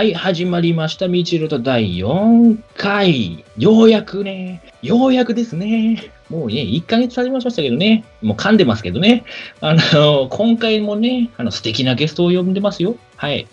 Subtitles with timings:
[0.00, 1.08] はい、始まりました。
[1.08, 3.44] みちると第4回。
[3.58, 6.10] ようやくね、ようやくですね。
[6.30, 8.06] もうね、1ヶ月経ちましたけどね。
[8.22, 9.24] もう噛んでますけどね。
[9.60, 12.96] あの、今回もね、あの、素敵なゲストを呼んでますよ。
[13.16, 13.46] はい。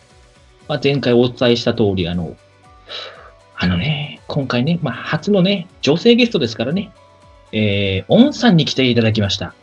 [0.69, 2.37] まあ、前回お伝えした通り、あの、
[3.57, 6.93] あのね、今回ね、まあ、初のね、女性ゲストですからね、
[7.51, 9.53] えー、オンさんに来ていただきました。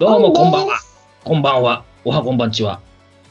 [0.00, 0.80] どうも、こんばんは。
[1.22, 1.84] こんばんは。
[2.04, 2.80] おはこんばんちは。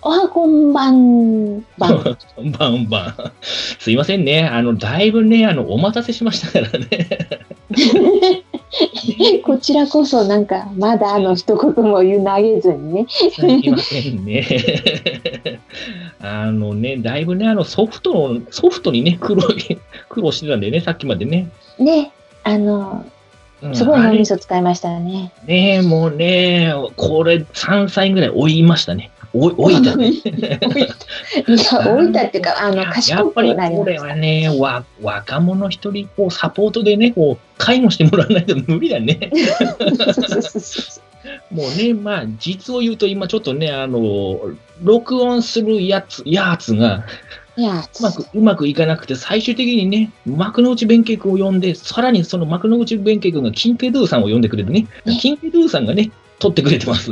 [0.01, 2.17] おはこんばんばん。
[2.35, 3.15] こんばんばん。
[3.41, 4.43] すいませんね。
[4.47, 7.09] あの、だいぶね、あの、お待たせしましたからね。
[9.43, 13.05] こちらこそなんかまだあの一言も言う投げずにね。
[13.07, 14.45] すいませんね。
[16.21, 19.47] あのね、だいぶね、あの、ソフトの、ソフトにね、苦労、
[20.09, 21.49] 苦労してたんでね、さっきまでね。
[21.79, 22.11] ね、
[22.43, 23.03] あの、
[23.61, 25.31] うんすごい脳みそ使いましたよね。
[25.47, 29.09] ねもうね、これ3歳ぐらい追いましたね。
[29.33, 30.07] 追い追いたね。
[30.11, 34.03] いや、置いたっていうか、あの、や賢くっぱりこれなりました。
[34.03, 39.31] はね、わ若者一人こうサポートでね、こう介護してもらわないと無理だね。
[41.51, 44.39] もうね、まあ、実を言うと今ちょっとね、あの、
[44.81, 47.05] 録音するやつ、やつが、
[47.57, 47.61] う
[48.01, 57.11] まく、うまくいかなくて、最終的にね、幕の内弁慶君を呼んで、さらにその幕の内弁慶君がキンペドゥさんを呼んでくれてね、ねキンペドゥさんがね、撮ってくれてます。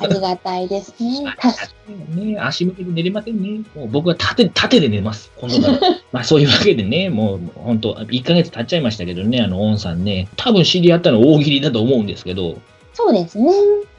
[0.00, 1.34] ありがたいですね。
[1.38, 1.74] たす
[2.14, 3.62] ね、足向けて寝れませんね。
[3.74, 5.30] もう僕は縦、縦で寝ます。
[5.36, 5.78] 今度から。
[6.12, 12.56] まあそういうわけでね、もう本当1ヶ月経っちゃいましたけどね、あの、オンさんね、多分知り合ったの大喜利だと思うんですけど、
[12.96, 13.52] そうですね。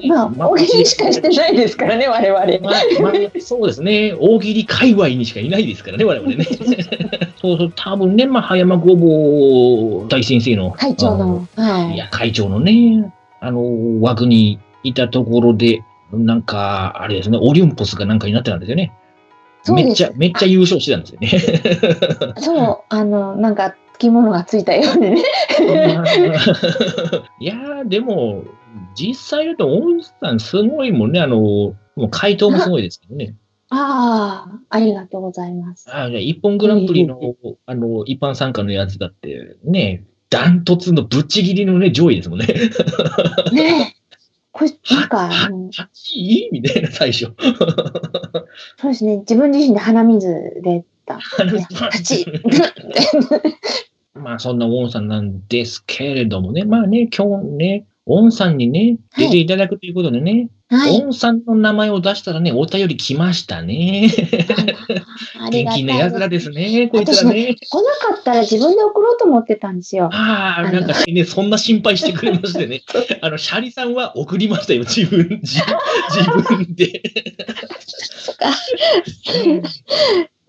[0.07, 2.39] まあ、大喜利しかしてないですからね、我々。
[2.67, 4.15] まあ、まあ、そうですね。
[4.19, 6.43] 大喜利界隈にしかいないですからね、我々ね。
[7.39, 10.71] そうそう、多分ね、まあ、葉山ごぼう大先生の。
[10.71, 11.47] 会長の。
[11.57, 11.97] あはいい。
[11.97, 13.13] や、会長のね、
[13.47, 18.93] あの、枠にいたところで、なんか、あれですね、オリンポスがなんかになってたんですよね。
[19.73, 21.29] めっちゃ、めっちゃ優勝してたんですよね。
[22.41, 25.23] そう、あの、なんか、つきものがついたようにね。
[27.39, 28.43] いやー、でも、
[28.95, 33.35] 実際だと、オンさんすごいもんね、あの、もう回答もすごいですけどね。
[33.69, 35.89] ああ、ありがとうございます。
[35.89, 37.19] あじゃあ、一本グランプリの、
[37.65, 42.47] あの、一般参加のやつだって、ね、ダントツのぶっちぎりのね、上位ですもんね。
[43.53, 43.97] ねえ。
[44.51, 47.33] これ、なんか、あの8位みたいな、最初。
[48.77, 49.17] そうですね。
[49.17, 50.27] 自分自身で鼻水
[50.63, 51.17] 出た。
[51.45, 52.25] ね八。
[54.15, 61.13] まあ、そんなウォンさんなんですけれどもね、まあね、今日ね、ウォンさんにね、出ていただくということでね、はい。
[61.13, 64.09] さんの名前を出したらね、お便り来ましたね。
[65.51, 67.55] 元気な奴らですね、こいつらね。
[67.55, 70.09] 来なかったら自分で送ろうと思ってたんですよ。
[70.13, 72.81] ああ、なんかね、そんな心配してくれましてね。
[73.21, 75.61] あの、シャリさんは送りましたよ、自分、自
[76.11, 77.01] 自分で。
[77.89, 78.53] そっか。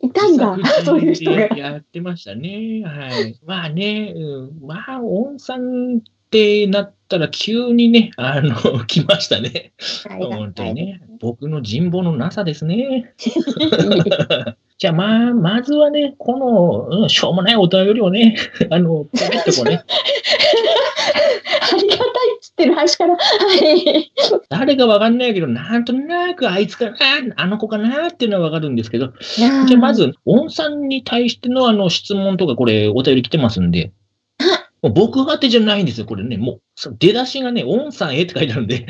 [0.01, 1.41] いたんだ、そういう人が。
[1.57, 2.85] やってましたね。
[2.85, 3.37] はい。
[3.45, 9.73] まあね、うん、まあ、温産ってなったら急にね、あの、 来ましたね。
[10.19, 11.01] 本当にね。
[11.21, 13.15] 僕の人望のなさですね。
[14.77, 16.37] じゃあまあ、まずはね、こ
[16.91, 18.37] の、うんしょうもないお便りをね、
[18.71, 19.83] あの、ポケッとこうね、
[21.73, 23.17] ありがたいっつってる端から。
[23.17, 23.21] は
[23.57, 24.13] い。
[24.51, 26.97] 誰かわかんないけど、なんとなくあいつかな、
[27.37, 33.93] あの子かなっていうのはわかるんですけど、じゃじゃあま、ず、オンさんに対してのあの質問とかこれお便り来てますんで、
[34.83, 36.37] もう僕宛てじゃないんですよ、これね。
[36.37, 38.87] もう、出だしがね、オンさんへって書いてあるんで。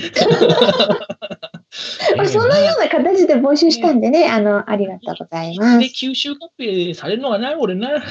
[2.17, 5.79] ま あそのような形で募集したんでね、あの、ありがとうございま。
[5.79, 7.91] です吸収合併されるのかな、俺な。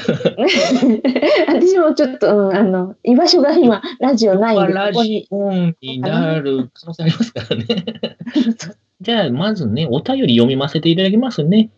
[1.48, 5.28] 私もちょっと、うん、あの、居場所が今、ラジオないんで、ラジ。
[5.30, 7.66] オンになる可能性ありますからね。
[9.02, 11.70] じゃあ、まずね、お便り読みませていただきますね。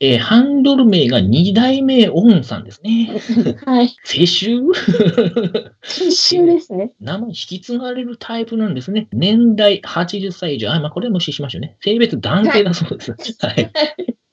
[0.00, 3.20] えーハンドル名が二代目オンさんですね。
[3.64, 3.96] はい。
[4.04, 4.60] 世襲？
[5.82, 6.92] 一周ですね。
[7.00, 9.08] 名前引き継がれるタイプなんですね。
[9.12, 10.72] 年代80歳以上。
[10.72, 11.76] あ、まあ、これは無視しましょうね。
[11.80, 13.12] 性別男性だそうです。
[13.40, 13.70] はい。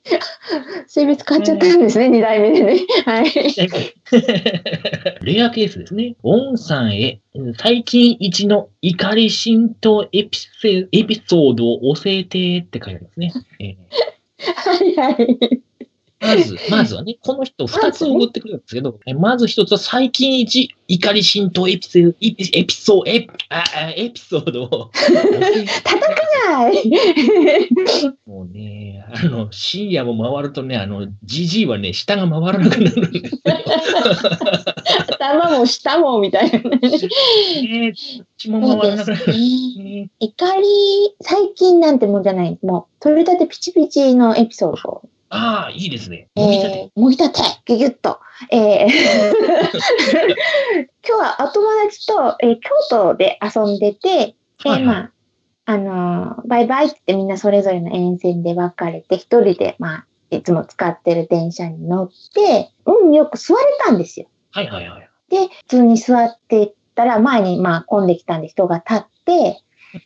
[0.88, 2.80] 性別変わっちゃったんですね、二代目でね。
[3.06, 3.24] はい。
[5.22, 6.16] レアケースですね。
[6.22, 7.20] オンさんへ、
[7.56, 13.32] 最近一の怒り浸透エピセエピソードを教えてって書いてありますね。
[13.60, 13.76] えー
[14.56, 15.61] はいはい。
[16.22, 23.28] まず、まずはね、この人二つ送ってくるんですけど、えまず一つは最近一怒り浸透エピソード、エピエピソード、エピ
[23.96, 24.90] エピソードを。
[25.82, 26.74] 叩かない
[28.24, 33.40] もうね、あの、深夜も回るとね、あの、じじいはね、下が回らなくなるんですよ。
[35.08, 36.78] 頭も下もみたいなね。
[36.78, 39.26] ねどっちも回らなくなる。
[39.26, 40.64] ね怒り、
[41.20, 42.58] 最近なんてもんじゃない。
[42.62, 45.02] もう、取れたてピチピチのエピソード。
[45.34, 46.28] ああ、いいですね。
[46.36, 46.90] え飲み立て。
[46.94, 48.20] ー、もぎたて、ぎゅぎゅっと。
[48.50, 48.88] えー
[51.08, 54.08] 今日はお友達と、えー京都で遊んでて、
[54.64, 55.12] えーはいはいまあ、
[55.64, 64.26] あのーバイバイってみんなそれぞれの沿線で別れて、一人で、まあ、いつも使ってる電車に乗って、うん、よく座れたんですよ。
[64.50, 65.08] はいはいはい。
[65.30, 69.62] で、普通に座ってったら、前にまあ混んできたんで人が立って、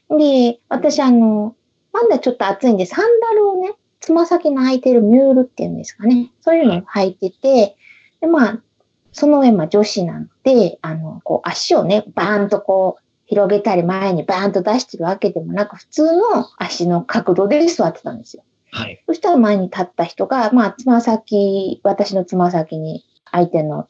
[0.08, 1.56] で、私あの、
[1.92, 3.72] まだちょっと暑いんで、サンダルをね、
[4.06, 6.30] つま先の履いてるミュールっていうんですかね。
[6.40, 7.76] そういうのを履いてて、
[8.20, 8.62] で、まあ、
[9.10, 16.22] その上、まあ女子なので、あの、こう足をね、バーンとこう、広げたり前にバーンと出してるわけでもなく、普通の
[16.56, 18.44] 足の角度で座ってたんですよ。
[18.70, 19.02] はい。
[19.06, 23.88] そしたら前に立った人が、まあ、つま先、私のつま先に相手の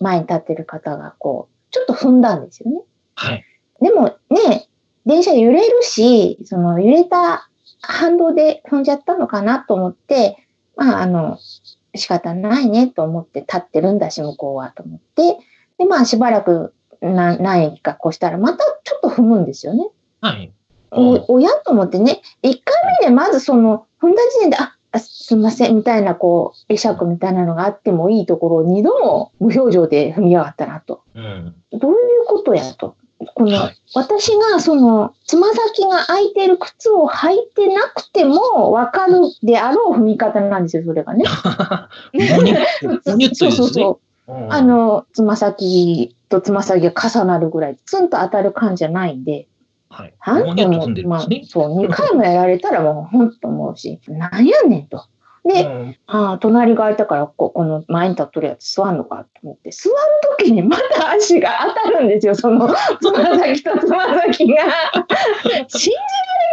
[0.00, 2.80] 前に立ってる方が、こう、ちょっと踏んだんですよね。
[3.14, 3.44] はい。
[3.80, 4.66] でもね、
[5.06, 7.48] 電車揺れるし、その揺れた
[7.80, 10.46] 反動で踏んじゃったのかなと思って、
[10.76, 11.38] まあ、あの、
[11.94, 15.38] 仕方ないねと思って立ってるんだし、向こうはと思って、
[15.78, 19.88] で、まあ、しばらく何何駅か越したら、またちょっと踏むんですよね。
[20.20, 20.52] はい。
[20.90, 31.02] お親と思ってね、1回目でまずその、踏んだ時点で、あ、あすみません、みたいな、こう、会釈みたいなのがあってもいいところを2度も無表情で踏みやがったなと。
[31.14, 31.54] うん。
[31.72, 32.96] どういうことやと。
[33.34, 41.24] この、はい私がその、つま先が空いてる靴を履いてなくても分かるであろう踏み方なんですよ、それがね。
[43.32, 43.52] そう。
[43.52, 44.32] そうそう。
[44.32, 49.46] うんあ、の、つま先とつま先が重なるぐらい、ツンと当たる感じじゃないんで、
[49.88, 50.14] はい。
[50.26, 55.06] なんもまあそう、2回もやられたらもう、ほんと思うし、なんやねんと。
[55.46, 59.96] で、うんああ、隣が空いたから、ここの前に立っとるやつ座んのかと思って、座る
[60.38, 62.68] ときにまた足が当たるんですよ、その、
[63.00, 64.64] つま先とつま先が。
[65.68, 65.96] 信じ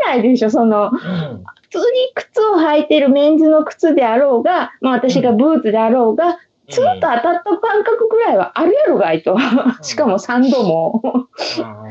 [0.05, 1.43] られないでしょ、その、うん
[1.73, 6.37] 普通に靴を履いてるメンズの靴であろうが、まあ私がブーツであろうが、
[6.69, 9.35] ツンと当たった感覚ぐらいはあるやろがいと。
[9.81, 11.01] しかも3度も。
[11.63, 11.85] あ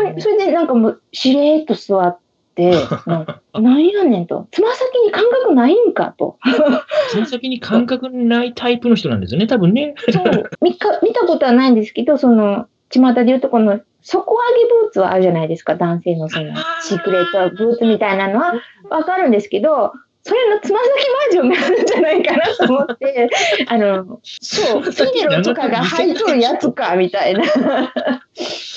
[0.18, 2.21] それでなんかもう、しれーっと座って、
[2.56, 4.46] なんかなんやねんと。
[4.52, 6.38] つま先に感覚ないんかと。
[7.10, 9.94] つま先に感覚ないタイプの人なんですよね、多分ね。
[10.10, 18.54] そう見か見たことはないんですけど、その、巷で言うとこの底上げブーツはあるじゃないですか、男性のそのシークレットブーツみたいなのは
[18.90, 19.92] わかるんですけど、
[20.24, 23.28] それのつま先バージョンがあるんじゃないかなと思って、
[23.66, 27.42] あの、そう、フィデロとかが履いとるやつか、みたいな。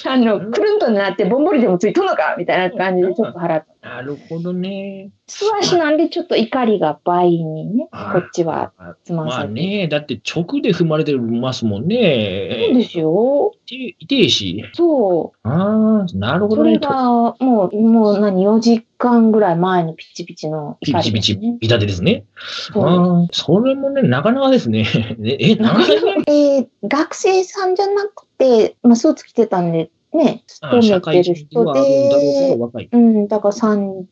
[0.08, 3.75] あの、くるんとなってボンボリでもついとんのか、みたいな感じでちょっと払って。
[3.86, 5.12] なるほどね。
[5.28, 8.74] 素足なんでちょっと怒りが倍にね、あこっちは
[9.04, 9.54] つままあ先。
[9.54, 12.72] ね、だって直で踏まれてますもんそうね。
[12.74, 13.52] ですよ。
[13.68, 14.66] 痛いし。
[14.74, 15.48] そう。
[15.48, 16.74] ああ、なるほどね。
[16.74, 21.60] それが、もう、もう何、4時間ぐらい前のピチピチのピチピチ、ね。
[21.62, 22.26] 痛手ですね。
[22.36, 24.88] そうそれもね、なかなかですね。
[25.24, 32.58] え、え何歳ぐらいえー学生さんじゃなくて、まあ、スーツ着てたんで、ね、勤めてる会人で
[32.92, 34.06] うん、だから30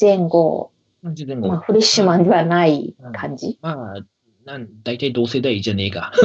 [0.00, 0.72] 前後、
[1.04, 3.58] 30前後まあ、フレッシュマンではない感じ。
[3.62, 4.04] まあ、
[4.44, 6.12] なん大体同世代じゃねえか。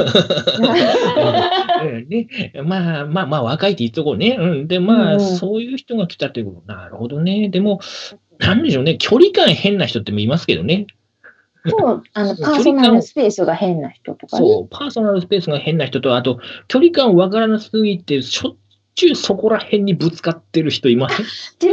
[1.84, 2.28] うんね、
[2.64, 4.36] まあまあまあ、若いって言っとこうね。
[4.38, 6.72] うん、で、まあ、うんそういう人が来たってこと。
[6.72, 7.48] なるほどね。
[7.48, 7.80] でも、
[8.38, 8.96] なんでしょうね。
[8.98, 10.86] 距離感変な人ってもいますけどね。
[11.68, 14.46] そう、あの、パーソナルスペースが変な人とかね。
[14.46, 16.38] そう、パーソナルスペースが変な人と、あと、
[16.68, 18.56] 距離感わからなすぎて、しょっ
[18.96, 21.26] ちゅうそこら辺にぶつかってる人いません？
[21.26, 21.72] 自分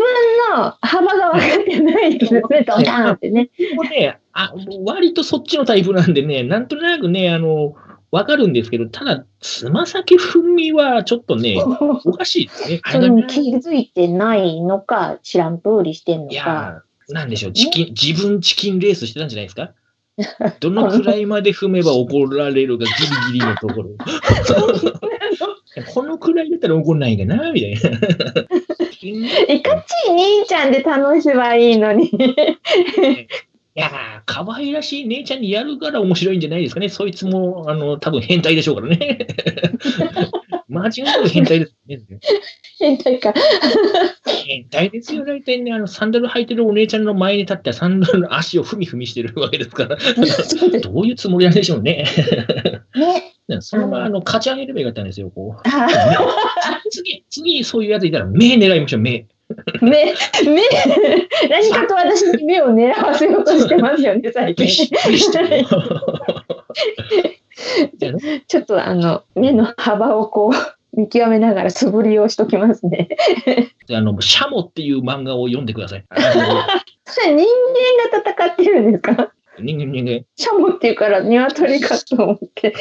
[0.55, 3.49] の幅が分かってない人ですね、 ドカーンってね。
[3.89, 4.53] ね、あ、
[4.85, 7.73] 割とそっちのタイプなんでね、なんとなくね、あの、
[8.11, 11.57] わかるんですけど、ただ、つま先踏みはちょっとね、
[12.05, 12.79] おかしいですね。
[12.83, 16.35] あ それに気づいてないのか、知らん通りしてんのいか。
[16.35, 19.71] やー、なんでしょう、チキン、自分チキンレースしてたんじゃないですか？
[20.59, 22.91] どのくらいまで踏めば怒られるかギ
[23.31, 23.89] リギリのところ。
[25.93, 27.99] このくらいだったら怒んないかなみたいな。
[29.53, 32.09] いかちい兄ちゃんで楽しめばいいのに。
[33.75, 36.89] やー、可愛らしい姉ちゃんにやるから面白いんじゃないですかね。
[36.89, 39.27] そいつも、あの、多分変態でしょうからね。
[40.69, 42.19] 間違いなく変態ですね。
[42.79, 43.33] 変態か。
[44.45, 45.73] 変態ですよ、大体ね。
[45.73, 49.97] あの、サンダル履いてるお姉ちゃんの前に立って、サンダルの足を踏み踏みしてるわけですから。
[50.81, 52.05] どういうつもりなんでしょうね。
[52.95, 53.32] ね。
[53.61, 55.61] そのまま、あの、勝ち上げればよかったんですよ、こう。
[55.67, 55.87] あ
[56.89, 59.25] 次、次、そういうやついたら、目狙いましょう、目。
[59.81, 60.13] 目、
[60.45, 60.61] 目、
[61.49, 64.67] 何かと私に目を狙わせようとしてますよね、 最近。
[68.47, 73.09] ちょっとあの、目の幅をこう、見極めながら素振りをしときますね。
[73.91, 76.05] あの、シャモっていう漫画を読んでください。
[76.15, 79.11] 人間が戦ってるんですか？
[79.13, 79.27] の
[79.59, 80.25] 人間、人間。
[80.35, 82.73] シャモっていうから鶏かと思って。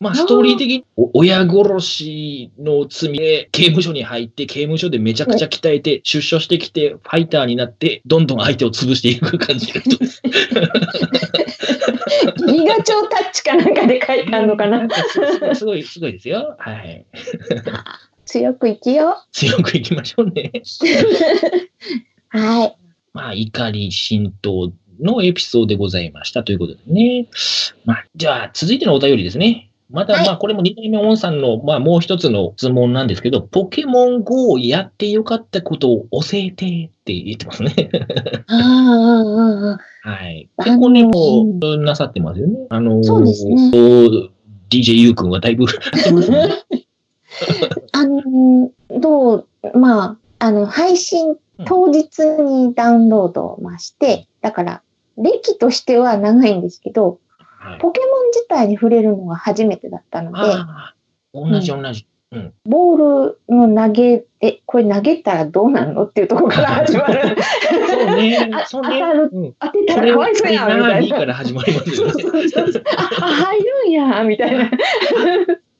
[0.00, 10.22] まあ、ストーリー的に、お親殺しの罪で刑務所に入って、刑務所でめちゃくちゃ鍛えて、出所してきて、ファイターになって、どんどん相手を潰していく感じの人です。
[12.46, 14.88] ギガチョウタッチかなんかで書いてあるのかな。
[15.54, 16.56] すごい、すごいですよ。
[16.58, 17.06] はい。
[18.24, 20.52] 強く生きよ強くいきましょうね。
[20.54, 20.60] う。
[22.38, 22.76] はい。
[23.14, 27.28] まあ、怒り浸透のエピソードでございましたということでね。
[27.84, 29.70] まあ、じゃあ、続いてのお便りですね。
[29.90, 37.74] また、はいまあ、これも二代目オンさんの、まあ、もう一つの質問なんですけど、ポケモン GO をやってよかったことを教えてって言ってますね。
[38.48, 40.50] ああ、ああ、はい。
[40.58, 42.66] 結構ね、こう、なさってますよね。
[42.68, 44.30] あのーそうですねそう
[44.68, 45.64] DJ ゆうくんはだいぶ。
[47.92, 51.36] あの、どう、まあ、あの、配信
[51.66, 54.82] 当日にダウンロードをまして、だから、
[55.18, 57.78] 歴としては長いんですけど、はい。
[57.80, 60.38] ポケモン自体に触れるのが初めてだったので、
[61.34, 62.06] 同じ同じ。
[62.66, 67.36] ボールの投げ、え、これ投げたらどうなるのっていうところから 始まる。
[67.88, 68.88] そうねあ、そうね。
[68.90, 69.54] 当たるうん。
[69.58, 71.16] 当てたらかわいそうやん、みた何いな。
[71.18, 72.12] から始まりますよね。
[72.12, 74.70] そうそうそうあ、あ入るんや、みたいな。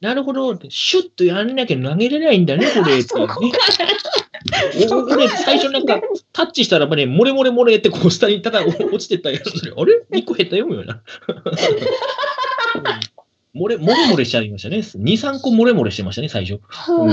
[0.01, 0.57] なるほど。
[0.69, 3.01] シュッとやんなきゃ投げれないんだね、これ。
[3.03, 3.51] そこね
[4.28, 4.28] お
[5.13, 6.01] 俺、最初なんか、
[6.33, 11.01] タッチしたらね、漏れ漏れ漏れってこう、下にただ 落ちてったやつで、あれ ?2 個減ったよ、よな。
[12.75, 13.19] うん
[13.55, 14.77] 漏れ、漏れ漏れしちゃいましたね。
[14.77, 16.61] 2、3個漏れ漏れしてましたね、最初。
[16.89, 17.07] うん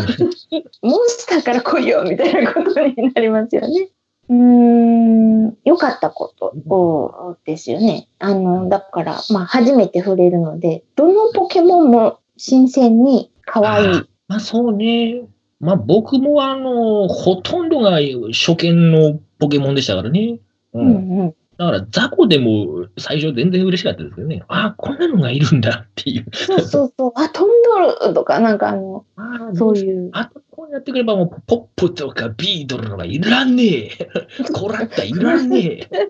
[0.83, 3.89] モンスターから来いよ、みたいなことになりますよね。
[4.29, 8.09] うーん、良かったことをですよね。
[8.19, 14.03] あの、だから、まあ、初めて触れるので、どのポケモンも新鮮に可愛い。
[14.29, 15.23] まあそうね。
[15.61, 17.99] まあ僕もあの、ほとんどが
[18.33, 20.39] 初見のポケモンでしたからね。
[20.73, 20.81] う。
[20.81, 21.35] うんうん。
[21.59, 24.43] だから雑魚でも最初全然嬉しかったですけどね。
[24.49, 26.27] ああ、こんなのがいるんだっていう。
[26.35, 27.13] そうそうそう。
[27.15, 30.11] あ、飛んどるとか、なんかあの、ああ、そういう。
[30.13, 34.09] あとこうやってくればもうポップとかビードルとかいらんねえ。
[34.53, 36.07] コラッタいらんねえ。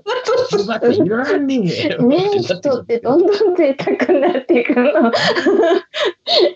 [0.50, 1.96] ズバッタいらんねえ。
[2.04, 5.12] ねえ、人ってどんどん贅沢になっていくの。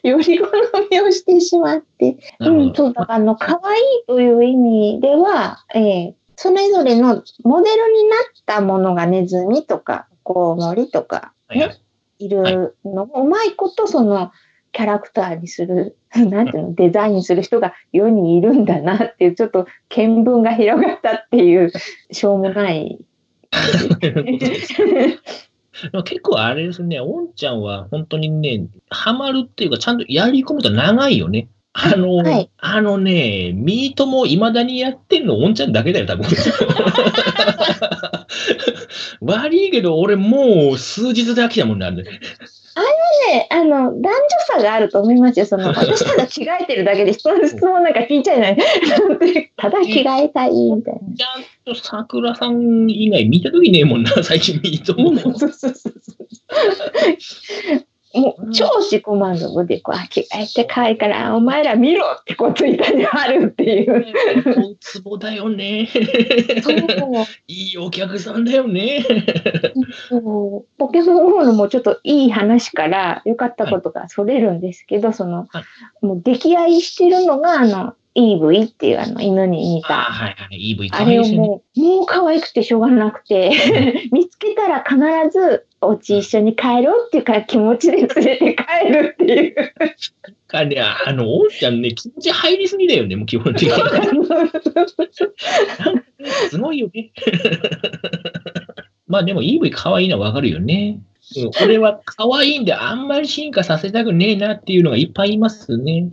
[0.02, 0.47] より好
[0.90, 2.16] みをしてしまって。
[2.40, 11.80] うん、そう、だから、あの、可愛いという意味では、えーそれぞれのモデルになったものがネズミとか、コウモリとか、はいはい
[12.18, 14.32] いるのを、うまいことその、
[14.73, 21.73] キャラクターにする、 なんていうの、デザインする人が世にいるんだなっていう、ちょっと見聞が広がったっていう、
[22.11, 22.99] しょうもない。
[24.00, 24.12] で
[25.92, 31.49] も結構あれですね、おんちゃんは本当にね、ハマるっていうか、ちゃんとやり込むと長いよね。
[31.73, 36.27] あの、はいあのね、ミートも未だにやってんのおんちゃんだけだよ、多分。
[39.23, 42.21] 悪いけど、俺もう数日で飽きたもんね、あれね。
[43.31, 44.12] ね、あの、男女
[44.47, 45.47] 差があると思いますよ。
[45.47, 48.57] その、私ただ着替えてるだけで人の質問なんか聞いちゃいない。
[49.57, 55.12] ただ着替えたい、みたいちゃんと桜さん以外見たときねえもんな、最近ミートも。
[58.14, 62.55] もう、超自己満足で、こう、あ着替えて可愛いから、お前ら見ろってこう。
[62.55, 64.05] ツイッターにあるっていう。
[64.45, 65.88] 大ツボだよね。
[66.62, 66.76] そう
[67.47, 68.45] いいお客さん。
[68.45, 69.05] だよね。
[70.09, 74.61] そうポケモン GO のもうちょっといい話から良かったことがそれるん。
[74.61, 75.64] ですけど、その、は
[76.02, 79.95] もう溺愛してるのが、あの、EV っていうあの犬に似あた。
[79.95, 80.76] はいはい。
[80.76, 81.47] EV あ可愛いですよね。
[81.47, 83.50] れをもう、もう可愛くてしょうがなくて、
[84.12, 84.99] 見つけたら必
[85.33, 89.54] ず、お家一緒に帰ろうっていうから気持ちで連れて帰るっていう。
[90.46, 93.72] かね、あの、おんちゃんね、気持ち入りすぎだよね、もう基本的に。
[96.50, 97.12] すごいよね。
[99.06, 101.00] まあでも EV 可愛いのはわかるよね。
[101.00, 101.10] うん
[101.62, 106.10] 俺は可愛いんであんまり進化させたくねえなっていうのがいっぱいいますね。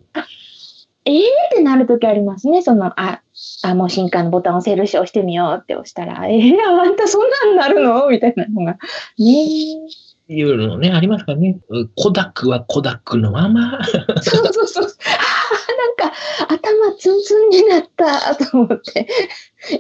[1.08, 1.24] えーっ
[1.56, 2.62] てなるときありますね。
[2.62, 3.22] その、あ、
[3.64, 8.08] あ、もう新刊のボタン押せるし、押してみようって押したら、えー、あんたそんなんなるの？
[8.12, 8.74] みたいなのが。
[8.74, 9.78] ね
[10.30, 11.58] いうのね、ありますからね。
[11.96, 13.80] コダックはコダックのまま。
[14.22, 14.84] そうそうそう。
[14.84, 16.18] ああ、なんか
[16.50, 19.08] 頭ツンツンになったと思って。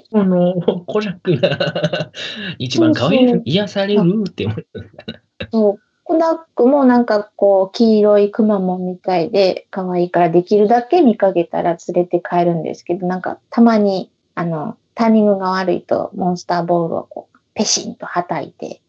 [0.10, 0.54] この
[0.86, 2.14] コダックが
[2.60, 5.50] 一番可愛い、癒されるって思いますから。
[5.52, 5.87] そう。
[6.08, 18.82] コダックもなんかこう、黄色いクマモンみたいで可愛いからできるだけ見かけたら連れて帰るんですけど、なんかたまに、あの、タイミングが悪いとモンスターボールをこう、ペシンと叩いて、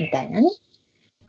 [0.00, 0.48] みたいなね。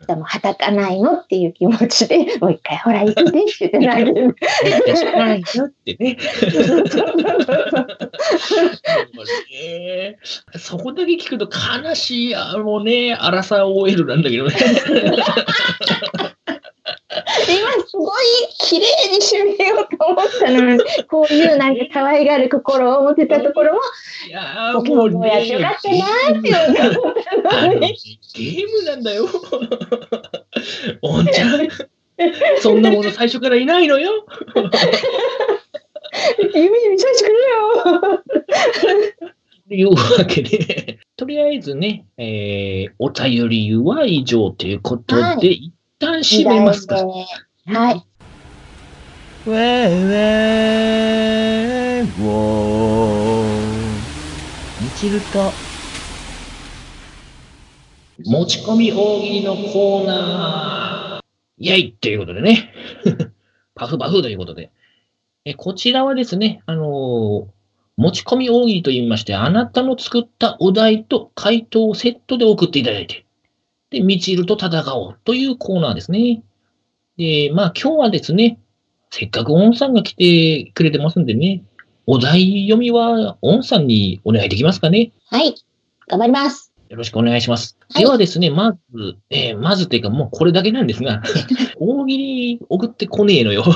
[0.06, 4.36] でも、はたかないのっていう気持ちで、 もう一回ほら行くでって言って投げる。
[5.18, 6.18] ないよってね。
[9.52, 10.18] ね
[10.58, 14.56] そこだけ聞くと悲しい、あのね、アラサー OL なんだけどね。
[17.48, 18.12] 今すごい
[18.60, 20.80] 綺麗に締めようと思ったのに、
[21.10, 23.80] こういうなんか可愛がる心を持ってたところも、
[24.28, 27.96] いやー僕もうもやってよかったなーって思ったあのに。
[28.36, 29.28] ームなんだよ。
[31.02, 31.68] おんちゃん、
[32.60, 34.26] そんなもの最初からいないのよ。
[36.54, 38.24] 夢に見させてくれよ。
[39.68, 46.96] と いうわけで、とりあえずね、えー、お便りは以上ということで、はい一旦締めますか。
[46.98, 47.22] は
[47.92, 48.06] い。
[49.48, 53.66] ウェーウェーウォー
[54.82, 55.52] みちると
[58.25, 61.25] 持ち込み大喜利のコーナー。
[61.58, 62.74] イェイということでね。
[63.75, 64.72] パフパフということで。
[65.46, 67.56] えこちらはですね、あのー
[67.98, 73.25] 持ち込み大喜利と言いまして、あなたの作ったお題と回答をセットで送っていただいて、
[73.96, 76.44] で、みちると戦おうというコーナーですね。
[77.18, 78.60] で、まあ今日はですね、
[79.10, 81.64] せっかくオンさんが来てくれてますんでね、
[82.06, 85.14] お題読みはオンさんにお願いできますかね。
[85.30, 85.56] はい。
[86.10, 86.74] 頑張ります。
[86.90, 87.78] よろしくお願いします。
[87.94, 91.22] はいではですね、まず、えーまずっていうかもうこれだけなんですが、
[91.80, 93.64] 大喜利送ってこねえのよ。
[93.64, 93.74] 本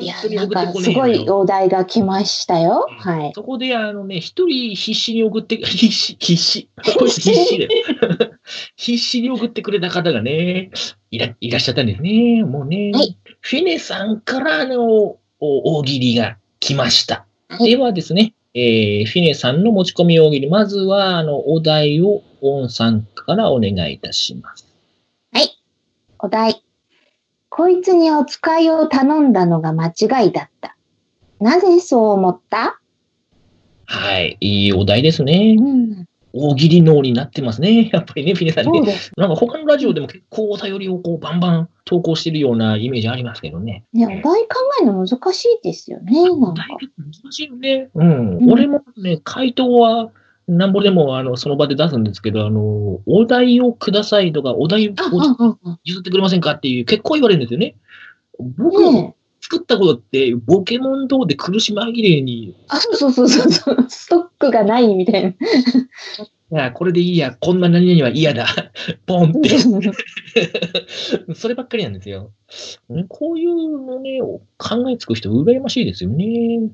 [0.00, 1.06] いやなんかすご。
[1.08, 2.86] いお題が来ましたよ。
[2.98, 3.32] はい。
[3.34, 6.68] そこで、あのね、一人必死に送って、 必死、必死。
[6.82, 7.70] 必死だよ。
[8.76, 10.70] 必死に送ってくれた方がね、
[11.10, 12.44] いらいらっしゃったんですね。
[12.44, 12.92] もうね。
[12.92, 17.26] はいフィネさんからのお大喜利が来ました。
[17.48, 24.66] はいではですね、えーフィネさんの持ち込み大喜利、まずは、あの、お題をオンさんからお願いいたします。
[26.18, 26.62] お題。
[27.50, 30.76] こいつにお使いを頼んだのが間違いだった。
[31.40, 32.80] なぜそう思った？
[33.84, 35.56] はい、いいお題ですね。
[35.58, 36.06] うん。
[36.36, 37.88] 大喜利脳になってますね。
[37.92, 38.94] やっぱりね、フィネさんね。
[39.16, 43.84] なんか他のラジオでも結構お便りをこうバンバン投稿してるようなイメージありますけどね。
[43.92, 44.48] ね、お題考
[44.82, 46.22] えるの難しいですよね。
[46.22, 46.54] なんか
[46.98, 47.88] 難しいよね。
[47.94, 48.36] うん。
[48.38, 50.10] うん俺もね、回答は、
[50.48, 54.92] なんぼでも、あの、その場で出すんですけど、あの、お題をくださいとか、お題を。
[55.84, 57.76] 譲ってくれませんかっていう、結構言われるんですよね。
[58.38, 59.15] 僕、ねえ。
[59.40, 63.86] 作ったことって、ボケモン等で苦し紛れに、あ、そうそうそうそう。
[63.88, 65.28] ストックがないみたいな。
[65.28, 65.34] い
[66.50, 68.46] や、これでいいや、こんな何々は嫌だ。
[69.06, 69.58] ポンって。
[71.34, 72.30] そればっかりなんですよ。
[72.88, 74.20] ねこういうのね、
[74.56, 76.58] 考えつく人、羨ましいですよね。
[76.58, 76.70] ね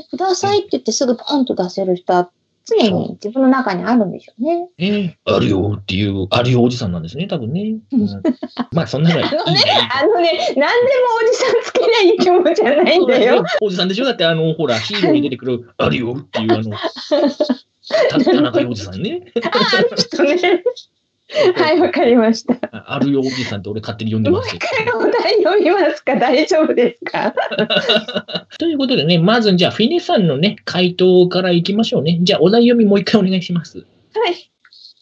[0.00, 2.30] え、くださいって言ってすぐポンと出せる人は
[2.66, 4.68] 常に自分の中にあるんでしょうね。
[4.78, 7.76] ねあるよっていう、あるよおじさんなんですね、多分ね。
[7.92, 8.08] うん
[8.72, 10.68] まあ、そんなのはいい あのねね。、あのね、何でも
[11.22, 13.44] おじさんつけないい生き物じゃないんだよ。
[13.60, 14.04] おじさんでしょ？
[14.04, 16.76] だって、あの、ほら、ヒーローに出てくる、あるよっていう、あの、
[18.08, 19.20] た田中おじさんね。
[19.42, 20.62] あ、あの人ね。
[21.56, 22.54] はい、わかりました。
[22.70, 24.98] あるよおじさんって俺勝手に呼んでもうますけ一ど。
[24.98, 26.16] 回お題読みますか？
[26.16, 27.34] 大丈夫ですか？
[28.58, 32.18] ということでね、まずじゃあ、フィネさんのね、回答からいきましょうね。
[32.22, 33.78] じゃあ、お題読みもう一回お願いします。
[33.78, 33.84] は
[34.30, 34.50] い。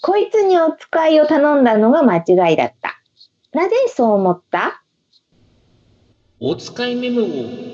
[0.01, 3.01] こいつにお使いを頼んだのが間違いだった。
[3.53, 4.83] なぜそう思った？
[6.41, 7.27] お使いメモを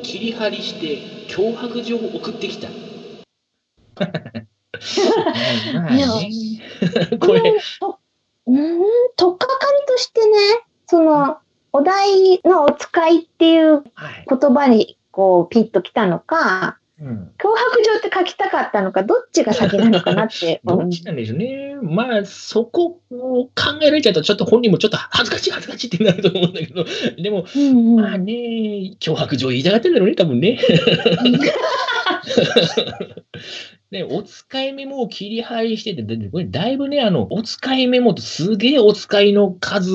[0.03, 0.99] 切り張りして、
[1.35, 2.69] 脅迫状を送ってきた。
[7.19, 7.55] これ、
[8.49, 8.81] うーん、
[9.17, 10.37] とっかかりとしてね、
[10.87, 11.39] その、
[11.73, 14.27] お題のお使いっていうはい。
[14.29, 17.31] 言葉にこうピッときたのか、うん。
[17.39, 20.61] 脅迫状って書きたかったのか、どっちが先なのかなって。
[20.67, 21.77] どっちなんでしょうね。
[21.81, 23.51] まあ、そこを考
[23.83, 26.85] えられちゃうと、ちょっと本人もちょっと恥ずかしい恥ずかしいってなると思うんだけど、
[27.23, 30.59] でも、うんうんまあね、脅迫状言いたがってんだろうね、多分ね。
[33.91, 39.89] で、お使いメモを切り張りしてて、でこれだいぶね、あの、お使いメモとすげえお使いの数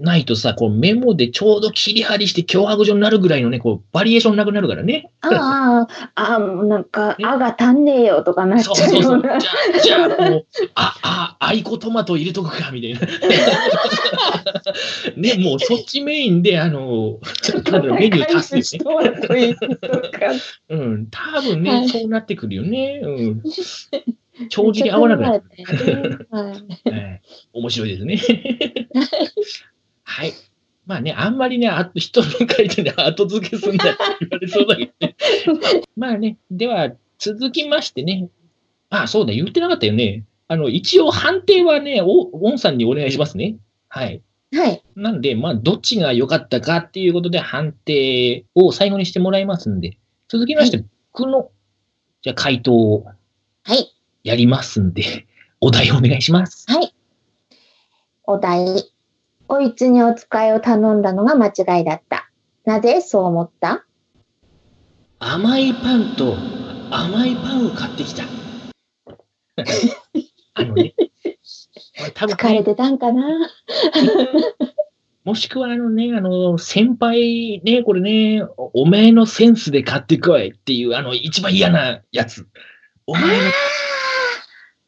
[0.00, 5.10] ないとさ、こうメモでちょうど切り張りして脅迫状になるぐらいのね、こう、バリエーションなくなるからね。
[5.20, 9.22] ああ、ああ、なんか、ねあが足んねえよとかなっちそうそうそう。
[9.26, 9.40] ゃう。
[9.40, 13.00] じゃあ、じゃあ、もう、あ、あ、アイコトマト入れとくか、みたいな。
[15.16, 17.18] ね、もうそっちメインで、あの、
[17.66, 19.10] あの メニュー足すよね。
[20.70, 23.00] うん、多分ね、はいそうなってくるよね。
[23.02, 23.25] うん。
[24.48, 25.42] 帳尻合わなくなる。
[25.58, 26.28] る。
[26.30, 26.44] はい。
[26.44, 26.56] は
[27.16, 28.18] い面白いですね。
[30.04, 30.32] はい。
[30.86, 35.16] まあね、あんまりね、あ人の書いてね、後付けすんなって言われそうだけどね。
[35.96, 38.28] まあね、では、続きましてね。
[38.90, 40.24] あ、そうだ、言ってなかったよね。
[40.48, 43.56] あの、一応判定はね、お、ウォンさんにお願いしますね。
[43.88, 44.22] はい。
[44.54, 44.82] はい。
[44.94, 51.50] なんで、まあ、どっちが良かったかっていうことで判定を最後にしてもらいますんで、続きまして、僕の、
[52.22, 53.06] じゃあ回答を
[53.66, 53.92] はい。
[54.22, 55.26] やりますんで、
[55.60, 56.64] お題お願いします。
[56.68, 56.94] はい。
[58.24, 58.84] お題。
[59.48, 62.30] こいつにお使いを頼んだのが間違いだった。
[62.64, 63.84] なぜそう思った？
[65.18, 66.36] 甘いパンと
[66.90, 68.24] 甘いパンを買ってきた。
[70.54, 70.94] あのね、
[72.14, 73.22] 多分疲れてたんかな？
[75.24, 82.46] もしくはあのね、あの、先輩ね、これね、おお前のセンスで買ってこいっていう、あの、一番嫌なやつ。
[83.06, 83.52] お前の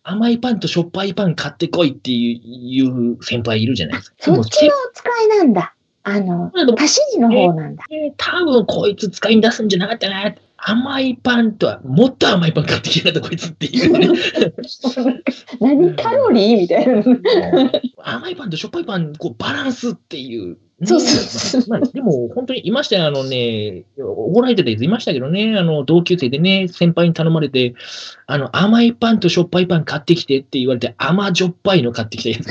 [0.02, 4.16] 甘いパンとしょっぱいパン買ってこいっていういう先輩いるじゃないですか。
[4.20, 5.74] そっちのお使いなんだ。
[6.02, 7.84] あの、足しの方なんだ。
[7.90, 10.34] ね多分こいつ使いに出すんじゃなかったな。
[10.56, 14.08] 甘いパンとは、もっと甘いパン買ってきやがったこいつっていうね。
[15.60, 17.02] 何カロリーみたいな。
[18.02, 20.56] 甘いパンとしょっぱいパン、こう、バランスっていう。
[20.80, 23.06] ねそうそうまあ、でも、本当にいましたよ。
[23.06, 27.74] あのね、怒られてたやついましたけどね、あの、同級生でね、先輩に頼まれて、
[28.26, 32.46] あの、甘いパンとしょっぱいパン買ってきてって言われて、甘じょっぱいの買ってきたやつ。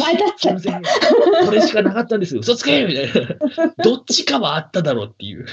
[0.00, 0.82] 前だっすいません。
[1.44, 2.40] これしかなかったんですよ。
[2.40, 3.74] 嘘つけみたいな。
[3.84, 5.44] どっちかはあっただろうっていう。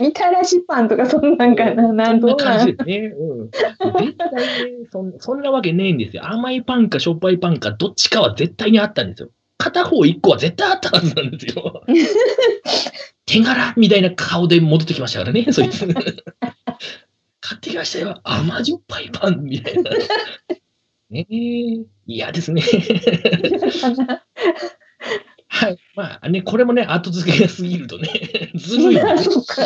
[0.00, 1.92] みたらしパンとかそんなんかな。
[1.92, 3.14] なんそんなとな感じですね。
[3.16, 3.50] うん。
[3.50, 6.26] 絶対ねそん、そんなわけねえんですよ。
[6.26, 9.30] 甘いパンかしょっぱいパンか、どっちかは絶対にあったんですよ。
[9.58, 11.82] 片方一個は絶対あったはずなんですよ。
[13.26, 15.86] 手柄みたいな顔で戻ってきましたからね、そいつ。
[17.40, 18.20] 買ってきましたよ。
[18.24, 19.90] 甘じょっぱいパンみたいな。
[21.10, 22.62] ねえ、嫌ですね。
[25.48, 25.78] はい。
[25.94, 28.08] まあね、これもね、後付けが過ぎるとね、
[28.56, 29.02] ずるいね。
[29.22, 29.62] そうか。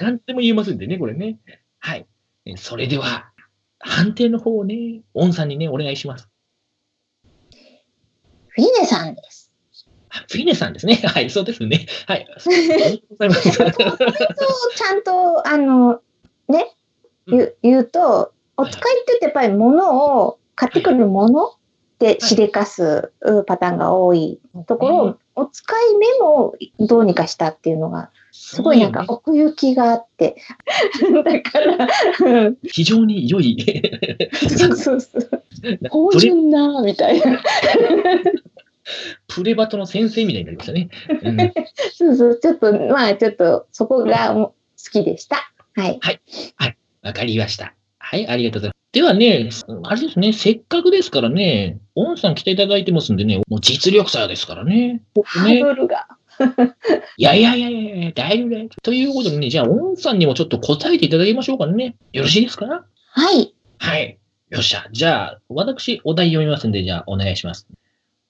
[0.00, 1.38] なんとも言えませんでね、これね。
[1.78, 2.06] はい。
[2.46, 3.30] えそれでは、
[3.78, 6.30] 判定の方をね、オンさんにね、お願いします。
[8.60, 9.50] フィネさんです。
[10.10, 10.96] あフィネさんですね。
[11.06, 11.86] はい、そうですね。
[12.06, 12.26] はい。
[12.28, 13.50] ありがとうございます。
[13.52, 13.66] そう
[14.76, 16.00] ちゃんと、あの、
[16.48, 16.74] ね、
[17.26, 21.54] 言う言うと、お使いって言ってやっぱり物を、買ってくるもの
[21.98, 30.36] でしでかすうパターンが多いところを、お使いメモをどうにかしたっていうのが、すごいなんか奥行きがあって。
[31.24, 31.88] だから、
[32.20, 33.56] うん非常に良い。
[34.48, 35.42] そうそうそう。
[35.90, 37.40] 芳醇な、みたいな。
[39.28, 40.88] プレバトの先生みたいになりましたね。
[41.22, 41.52] うん
[41.92, 44.52] そうそう、ちょっと、まあちょっと、そこが好
[44.90, 45.52] きでした。
[45.74, 46.00] はい。
[47.02, 47.74] わかりました。
[47.98, 48.80] はい、ありがとうございます。
[48.92, 49.50] ではね、
[49.84, 55.02] あれですね、せっかくですからね、オンさん来ていただいてますんでね、もう実力者ですからね。
[55.24, 56.08] ハねードルが。
[57.18, 58.68] いやいやいやいや大丈夫だよ。
[58.82, 61.96] ということでね、じゃあ、オンさんにもちょっと答えていただきましょうかね。
[62.12, 62.66] よろしいですか？
[62.66, 62.84] は
[63.32, 63.54] い。
[63.78, 64.18] はい。
[64.50, 64.86] よっしゃ。
[64.90, 67.66] じゃあ、私、お題読みますんで、じゃあ、お願いします。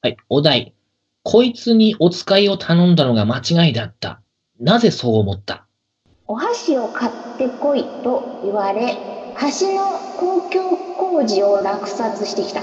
[0.03, 0.17] はい。
[0.29, 0.75] お題。
[1.23, 4.21] こいつにお使いを頼んだのが間違いだった。
[4.59, 5.67] なぜそう思った？
[6.27, 8.97] お箸を買ってこいと言われ、
[9.61, 12.63] 橋の公共工事を落札してきた。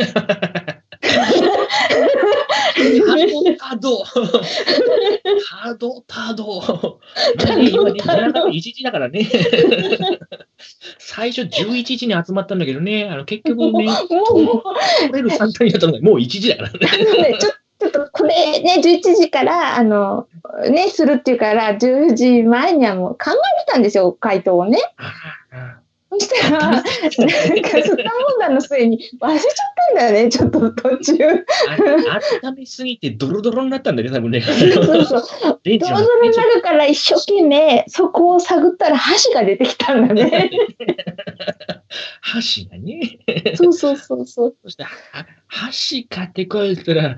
[3.58, 4.04] タド、
[5.48, 7.00] タド、タド。
[7.56, 9.28] ね、今ね、夜中の1時だからね。
[10.98, 14.62] 最初11時に集まったんだけどね、あの結局ね、もう、もう、
[15.08, 16.78] 取れる3体だったのがもう1時だからね。
[17.32, 20.28] ね、ちょちょっとこれね、11時から、あの、
[20.70, 24.78] ね、するっていうから、10時前にはもう考えてたんですよ、回答をね。
[26.12, 29.52] そしたら、なんか、スター問題の末に忘れちゃっ
[29.88, 31.14] たんだよね、ちょっと途中。
[31.68, 34.40] あ温めすぎてドロドロになったんだね、多分ね。
[34.40, 35.60] そうそう。
[35.64, 40.50] ドロドロになるから一生懸命そこを探ったら箸が出てきたんだね。
[42.20, 43.20] 箸がね。
[43.54, 44.56] そうそうそうそう。
[44.64, 44.90] そして、は
[45.46, 47.16] 箸買ってこいったら、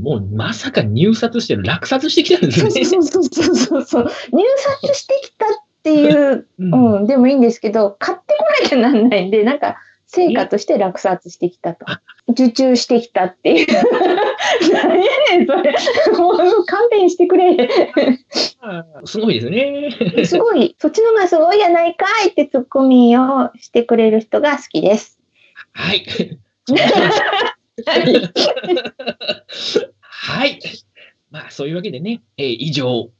[0.00, 2.84] もうまさか入札して落札してきたんですよね。
[2.84, 4.04] そうそうそうそうそう。
[4.32, 4.44] 入
[4.82, 5.48] 札してきたっ
[5.78, 11.84] っていう、うんうん、でもいいんですけど、買ってこなきゃなんないんで、なんか、成果として落札してきたと。
[12.28, 13.66] 受注してきたっていう。
[14.72, 15.74] 何やねん、それ。
[16.18, 17.68] もう勘弁してくれ。
[19.04, 20.24] すごいですね。
[20.24, 25.20] すごい、そっちの方がすごいやないかいってツッコミをしてくれる人が好きです。
[25.72, 26.06] はい。
[30.00, 30.58] はい。
[31.30, 33.10] まあ、そういうわけでね、えー以上、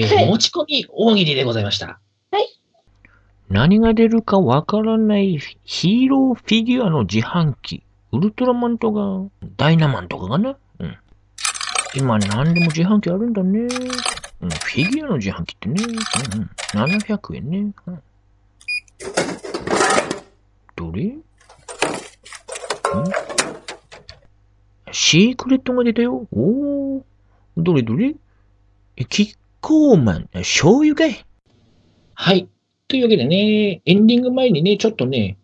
[0.00, 2.00] えーはい持ち込み大喜利でございました。
[3.48, 7.82] 何が出るかわからないヒーローフィギュアの自販機。
[8.12, 10.56] ウルトラマンとか、ダイナマンとかがな？
[10.78, 10.96] うん。
[11.96, 13.62] 今何でも自販機あるんだね。
[13.62, 13.68] うん。
[13.68, 15.82] フィギュアの自販機ってね。
[15.82, 16.50] うんうん。
[16.80, 17.72] 700円ね。
[17.86, 18.02] うん。
[20.76, 21.06] どれ？
[21.06, 21.22] ん
[24.92, 26.28] シークレットが出たよ。
[26.30, 27.02] おー。
[27.56, 28.14] どれどれ？
[28.96, 31.24] え、キッコーマン、醤油かい？
[32.14, 32.48] はい。
[32.88, 35.36] というわけでね、エンディング前にね、ちょっとね、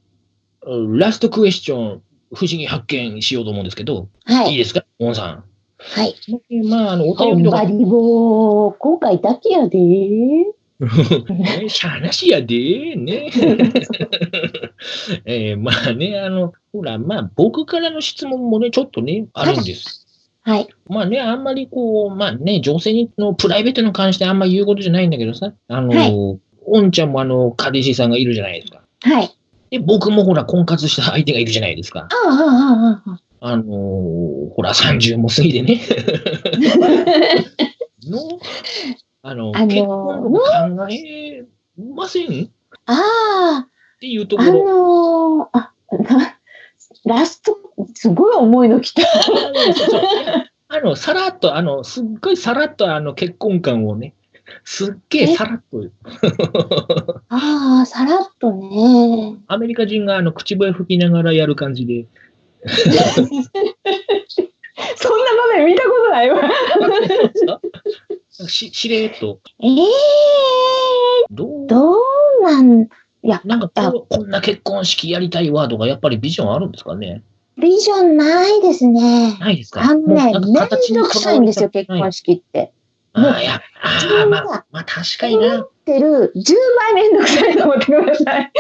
[0.63, 2.03] うんラストクエスチョン、
[2.35, 4.55] 不思議発見しようと思うんですけど、、はいい。
[4.55, 4.85] いですか？
[4.99, 5.45] モンさん。
[5.79, 6.15] はい。
[6.65, 9.79] まあ、あの、おほ便りとかんま、にもう、今回だけやで。
[10.81, 13.31] ね、しゃあなしやで、ね。
[15.25, 20.06] えーまあね、あの、ほら、まあ、僕からの質問もね、ちょっとね、あるんです。
[20.47, 20.69] はい。
[20.89, 28.83] まあね、あんまりこう、まあね、女性にのプライベートに関してあんまり言うことじゃないんだけどさ、あの、はいおんちゃんもあの、彼氏さんがいるじゃないですか。
[29.03, 29.31] はい。
[29.71, 32.01] で、僕もほら、婚活した相手がいるじゃないですか。
[32.01, 33.21] ああ、ああ、ああ。
[33.53, 33.67] あのー
[34.51, 35.81] ほら、30も過ぎてね。
[38.09, 38.21] の、
[39.23, 40.41] あの、あのー結婚考
[40.91, 41.45] え
[41.95, 42.45] ません？
[42.45, 42.49] っ
[42.87, 43.67] あ
[44.01, 45.39] ていうとあ、こあろ。
[45.41, 46.36] のー、あ、な
[47.07, 47.57] ラスト、
[47.95, 49.03] すごい重いの来た。
[50.69, 54.15] あの、さらっと、あの、すっごいさらっと、あの、結婚観をね、
[54.65, 55.79] すっげえさらっと、
[57.29, 59.37] ああ、さらっとね。
[59.47, 62.07] アメリカ人があの、口笛吹きながらやる感じで、
[62.67, 63.31] そんな
[65.55, 66.43] 場面見たことないわ。
[68.49, 69.75] し、しれーっと、ええ
[71.31, 71.67] どう？
[71.67, 71.97] どう
[72.43, 72.89] なん、
[73.27, 77.23] いや、なんかこう、こんな結婚式やりたいわとか、やっぱりビジョンあるんですかね？
[77.61, 79.37] ビジョンないですね。
[79.39, 79.83] ないですか？
[79.83, 82.73] あのね、もうめんどくさいんですよ、結婚式って。
[83.19, 85.63] ああ、いや、あまあ、まあ、確かにな。
[85.63, 88.53] ってる10倍めんどくさいと思ってください。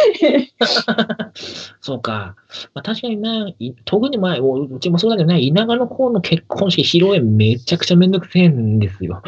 [1.82, 2.36] そうか。
[2.72, 9.22] まあ、確かにな、い特にまあ、おうちもそうだけどね、田舎の方の結婚式、披露宴めちゃくちゃめんどくせえんですよ。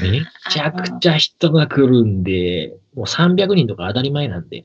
[0.00, 4.64] めちゃくちゃ人が来るんで、もう300人とか当たり前なんで。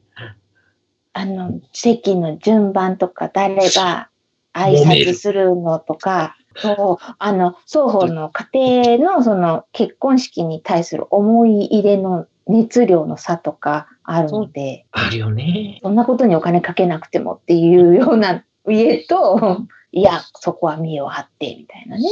[1.14, 4.10] あの、席の順番とか、誰が
[4.54, 15.80] 挨拶するのとか、そう、あの、双方の家庭のその結婚式に対する思い入れの熱量の差とかあるので、あるよね。
[15.84, 22.10] そんなことにお金かけなくてもっていうような家と、いや、そこは見栄を張って、みたいなね。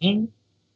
[0.00, 0.26] ね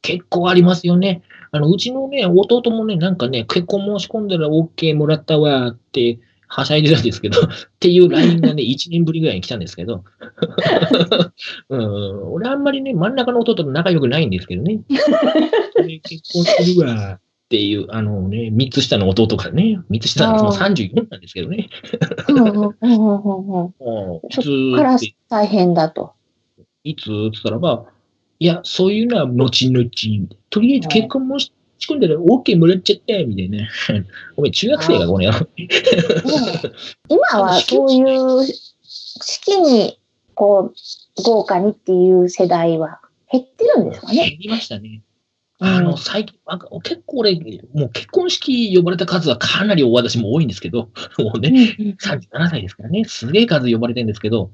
[0.03, 1.23] 結構ありますよね。
[1.51, 7.47] あの、うちのね、弟もね、なんかね、結婚申し込んだら OK もらったわって、はしゃいでたんですけど、 っ
[7.79, 10.03] ていう LINE がね、 1年ぶりぐらいに来たんですけど、
[11.69, 14.81] うん、俺あんまりね、真ん中の弟と仲良くないんですけどね。
[15.77, 21.69] で結婚するわっていう、あのね、3つ下の弟がね、3つ下なんですもうあ34なんですけどね。
[22.29, 23.75] うんうんうんうんうんうん。
[23.79, 26.13] もういそつっから大変だと。
[26.85, 27.01] いつ？
[27.01, 27.87] って言ったらば、
[28.41, 29.89] いや、そういうのは後々、
[30.51, 31.53] とりあえず結婚申し
[31.89, 33.69] 込んだら OK もらっちゃったみたいな。
[34.37, 35.49] お前中学生がこの野郎。
[37.09, 38.47] 今はそういう
[38.83, 39.99] 式に、
[40.35, 40.73] こ
[41.19, 44.31] う、豪華にっていう世代は減ってるんですかね。
[44.31, 44.89] 減りましたね。
[44.89, 45.09] うん
[45.61, 47.35] あの、最近、なんか結構俺、
[47.75, 51.49] もう結婚式呼ばれた数はかなり私も多いんですけど、もうね、
[51.79, 54.53] うんうん37歳ですからね、すげえ数呼ばれてるんですけど、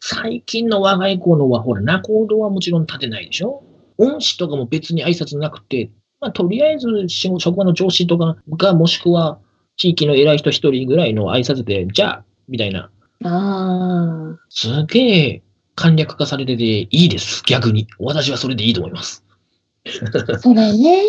[0.00, 3.62] 最近の若い子のは、ほら、仲人はもちろん立てないでしょ？
[3.98, 9.38] 恩師とかも別に挨拶なくて、まあ、とりあえず職場の上司とかが、もしくは
[9.76, 12.90] 地域の偉い人一人ぐらいの挨拶で、じゃあ、みたいな、
[13.24, 15.42] あすげえ
[15.74, 17.86] 簡略化されてていいです、逆に。
[17.98, 19.24] 私はそれでいいと思います。
[19.86, 21.02] あ、それね。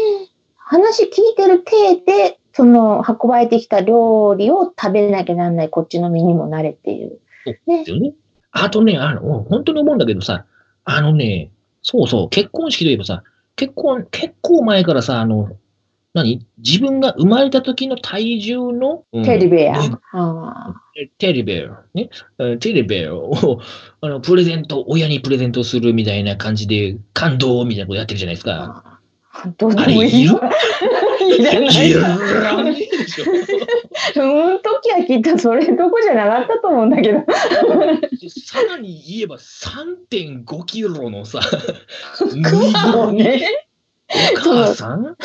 [0.56, 7.20] 話聞いてる体で、その運ばれてきた料理を食べなきゃなんないこっちの身にもなれっていう。
[7.46, 8.14] ですよね。
[8.58, 10.46] あとね、あの、本当に思うんだけどさ、
[10.86, 13.22] あのね、そうそう、結婚式といえばさ、
[13.58, 15.58] 結婚、結構前からさ、あの、
[16.14, 19.74] 何自分が生まれた時の体重の、うんテレビや。
[19.74, 20.74] ねあ
[21.18, 23.60] テレビね、うんテレビを、
[24.00, 29.00] あの、プレゼント、親にプレゼントするみたいな感じで、感動みたいなことやってるじゃないですか。
[29.34, 30.50] あどうでもいいわ。
[31.22, 33.32] いいじゃないでしょ。
[34.24, 37.24] うん、時はきっとそれどこじゃなかったと思うんだけど。
[38.30, 41.40] さらに言えば3.5キロのさ、
[42.34, 43.68] ぬいぐそうるみ、ね。
[44.08, 45.16] お母さん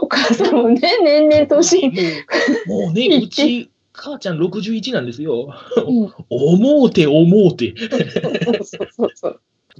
[0.00, 1.92] お母さんもね、年々年。
[2.66, 5.52] もうね、うち、母ちゃん61なんですよ。
[5.76, 7.74] うん思うて思うて。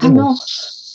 [0.00, 0.34] あの、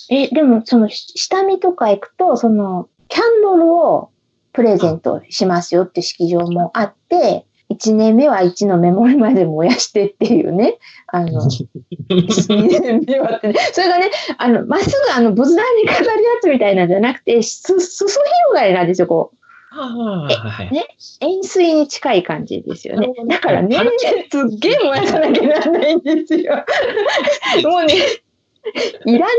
[0.10, 4.10] え、でも、その、下見とか行くと、その、キャンドルを
[4.54, 11.68] プレゼントしますよって式場もあって、1年目は1のメモリまで燃やしてっていうね、あの、2
[12.82, 18.22] 年目はってね、それがね、あの、まっすぐあの、仏壇に飾るやつみたいなんじゃなくて、す、すそ広
[18.54, 19.38] がりなんですよ、こう。
[19.74, 20.70] は。
[20.72, 20.86] ね
[21.22, 23.90] 円錐に近い感じですよねだから年々
[24.30, 26.64] すっげえ燃やさなきゃならないんですよ。
[27.68, 27.96] もうね、
[29.06, 29.34] いらね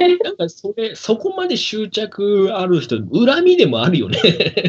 [0.00, 0.18] え。
[0.24, 4.18] なんかそれ、そこまで執着ある人、恨みでもあるよね。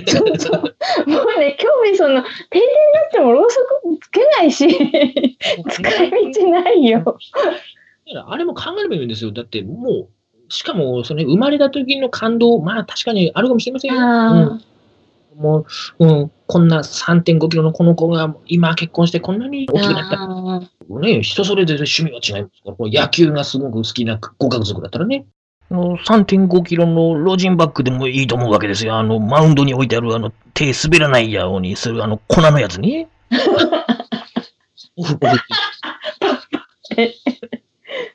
[0.08, 0.62] そうそう。
[1.10, 4.68] もうね、興味その、停電になってもろうそくつけないし、
[5.70, 7.18] 使い道ないよ。
[8.28, 9.32] あれも考えればいいんですよ。
[9.32, 14.00] だってもう、しかも、その生まれた時の感動、まあ確かにあるかもしれませんよ。
[14.00, 14.36] あう
[15.40, 15.66] ん、も
[16.00, 20.22] う、うん、こんな3.5キロのこの子が今結婚してこんなに大きくなった。
[20.22, 25.26] あね、人それぞれ趣味は違いますから、こう野球がすごく好きなご家族だったらね。
[25.72, 28.96] あの3.5キロのロジンバッグでもいいと思うわけですよ。
[28.98, 33.08] あの、マウンドに置いてある、あの、手滑らないようにする、あの、粉のやつに。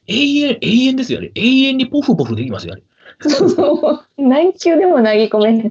[0.07, 1.33] 永遠、永遠ですよ、あれ。
[1.35, 2.83] 永遠にポフポフできますよ、あれ。
[3.29, 4.23] そ うそう。
[4.23, 5.71] 何球でも投げ込め。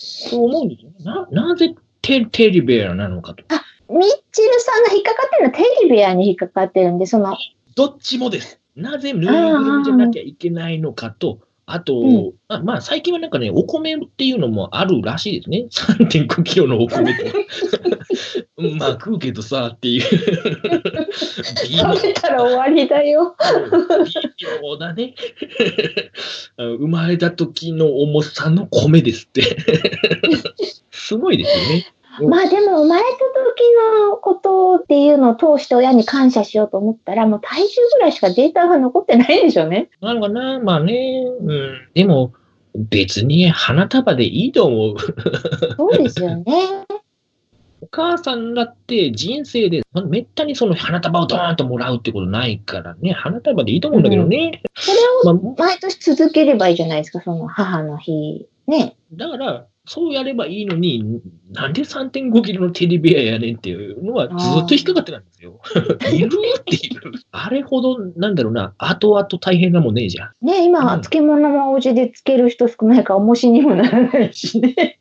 [0.00, 0.96] そう思うんですよね。
[1.04, 3.44] な、なぜテテリベアなのかと。
[3.90, 7.36] ミッチルさんが引っかかってるのはテレビアに引っかかってるんで、その、
[7.74, 8.60] どっちもです。
[8.76, 11.40] なぜぬいぐるみじゃなきゃいけないのかと、
[11.72, 15.66] あと、うんあまあ最近はなんかね、お米っていうのもあるらしいですね。
[15.70, 17.24] 3.5キロのお米と。
[18.58, 20.02] うんまあ食うけどさっていう。
[20.02, 20.16] 食
[22.02, 23.34] べたら終わりだよ。
[24.04, 24.12] 微
[24.62, 25.14] 妙だね。
[26.58, 29.56] 生まれた時の重さの米ですって。
[30.90, 31.86] すごいですよね。
[32.28, 33.62] まあでも生まれた時
[34.08, 39.90] のことっていうのを通して親に感謝しようと思ったら、もう体重ぐらいしかデータが残ってないでしょうね。
[40.00, 41.24] なのかなまあね。
[41.40, 41.88] うん。
[41.94, 42.32] でも、
[42.74, 44.96] 別に花束でいいと思う。
[45.76, 46.44] そうですよね。
[47.82, 54.62] お母さんだって人生で、まめったにその花束をドーンともらうってことないからね、花束でいいと思うんだけどね。
[54.74, 54.98] それ
[55.30, 58.46] をまあ、毎年続ければいいじゃないですか、その母の日。
[58.66, 58.96] ね。
[59.14, 65.60] だから、そうやればいいのに、なんで3.5キロのテディベアやねんっていうのはずっと引っかかってたんですよ。
[66.12, 67.00] いるっていう。
[67.32, 70.46] あれほど、なんだろうな、後々大変なもんねえじゃん。
[70.46, 74.98] ね、今はうん漬物もお家で漬ける人少ないから重しにもならないしね。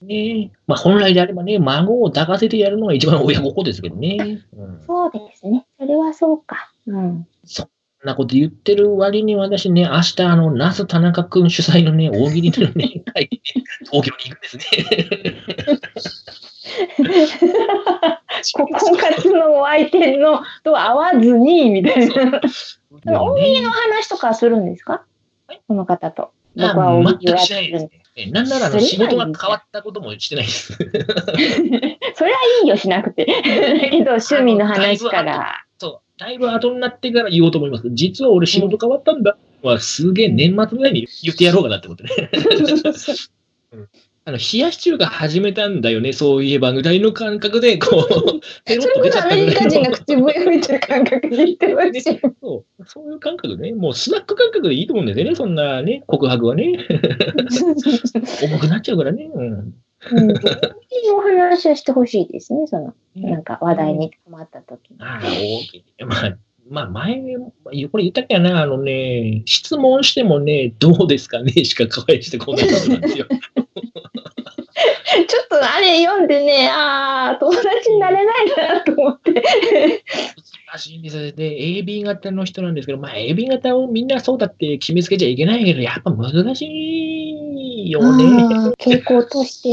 [0.00, 0.50] ねえ。
[0.66, 4.42] まあ本来であればね、孫を抱かせてやるのが一番親孝ですけどね。
[4.56, 5.66] うんそうですね。
[5.78, 6.72] それはそうか。
[6.86, 7.26] うん。
[7.44, 7.68] そん
[8.04, 13.40] なこと言ってる割に私ね、明日あの、那須田中くん主催のね、大喜利のね、 会に
[13.90, 14.64] 東京に行くんですね。
[18.54, 22.40] こ婚活のお相手のと会わずに、みたいな。
[23.06, 25.04] 大喜利の話とかするんですか？
[25.68, 26.32] この方と。
[26.56, 27.88] 僕はあ大喜利をやってるんで。
[27.88, 30.74] ですえなんならあの仕事が変わったこともしてないです。
[32.14, 33.24] それはいいよ、しなくて。
[33.24, 33.42] だ
[33.88, 35.64] けど、趣味の話から。
[35.78, 36.18] そう。
[36.18, 37.88] だいぶ後になってから言おうと思います。
[37.92, 39.38] 実は俺仕事変わったんだ。
[39.62, 42.10] はすげえ年末ぐらいに言ってやろうかなってことね。
[44.24, 50.06] あの、冷やし中華始めたんだよね、そういえばぐらいの感覚で、こう、 ペロッと出ちゃったメリカ人がぐらいの。
[50.06, 52.18] 口笛吹いてる感覚で言ってますよ。
[52.40, 53.72] そうそういう感覚ね。
[53.72, 56.86] もうスナック感覚でいいと思うんですよね、そんなね、告白はね。
[58.42, 59.28] 重くなっちゃうからね。
[59.34, 59.44] うん。
[59.44, 59.74] うん
[61.14, 64.96] お話はしてほしいですね、その、なんか話題に困った時に。
[65.00, 65.84] ああ、大きい。
[66.04, 66.36] まあ、
[66.68, 67.20] まあ、前、
[67.90, 73.26] これ言ったっけな、あのね、質問してもね、どうですかねしか返してこないことなんですよ。
[75.64, 79.42] あれ読んでね、ああ、友達になれないなと思って。
[80.72, 81.32] 難しいんですよ。
[81.32, 88.72] で、AB 型の人なんですけど、まあ、AB 型をみんなそうだって決めつけちゃいけないけど、やっぱ難しいよね。
[88.78, 89.68] 傾向として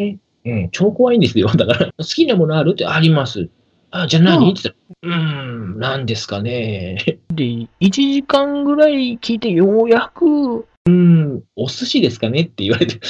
[0.00, 0.18] ね。
[0.46, 1.48] うん、超怖いんですよ。
[1.48, 3.48] だから、好きなものあるってあります。
[3.90, 6.98] あ、じゃあ何、うんって言ったら、うーん、何ですかね。
[7.32, 13.00] で、1時間ぐらい聞いてようやく、うん、お寿司ですかねって言われて。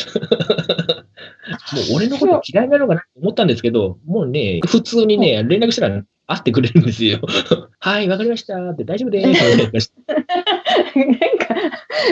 [1.72, 7.20] もう俺のこと嫌いなのかなって思ったんですけど、もうね、普通にね、連絡したら会ってくれるんですよ。
[7.80, 9.94] はい、わかりましたって大丈夫です。
[10.08, 11.54] なんか、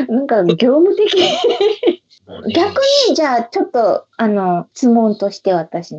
[0.08, 1.20] なんか業務的。
[2.26, 5.94] もうね逆に、じゃあ、ちょっと、あの、質問として私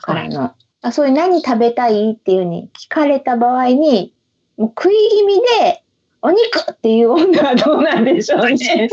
[0.00, 4.14] からの、あそういう何食べたいっていうふうに聞かれた場合に、
[4.56, 5.81] もう食い気味で、
[6.24, 8.88] お肉っていう女はどうなんでしょうね。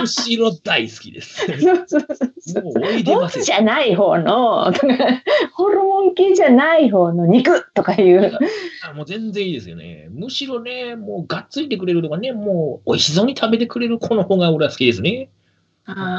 [0.00, 1.46] むしろ大好きです。
[1.46, 2.64] そうそうそうそう。
[2.64, 4.70] もうおいでじゃない方の、
[5.54, 8.38] ホルモン系じゃない方の肉とかいう。
[8.84, 10.08] あもう全然いいですよね。
[10.10, 15.30] むしろね、もうがっついてくれるとかね、もう美味しそうに食べてくれる子の方が俺は好きですね。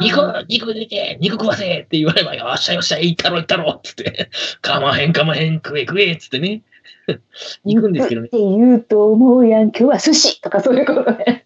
[0.02, 4.30] 肉、肉出て、肉食わせって言われば、よっしゃよっしゃ、行ったろ行ったろっつって、
[4.62, 6.64] かまへんかまへん、食え食えっつってね。
[7.66, 11.46] 行くんですけどね肉って言うと思うやん、今日は寿司とかそういうことね。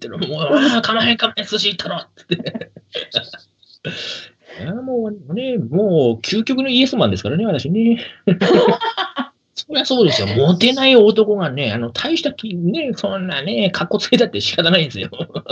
[0.00, 2.70] でももう、ああ、かまへんかまへん、寿司行ったろって。
[4.60, 8.04] いやもうね、もう究極のイエスマンですからね、私ね。
[9.54, 10.28] そりゃそうですよ。
[10.28, 15.10] モテない男がね、あの、大したき、ね、そんなね、格好つけたって仕方ないんですよ。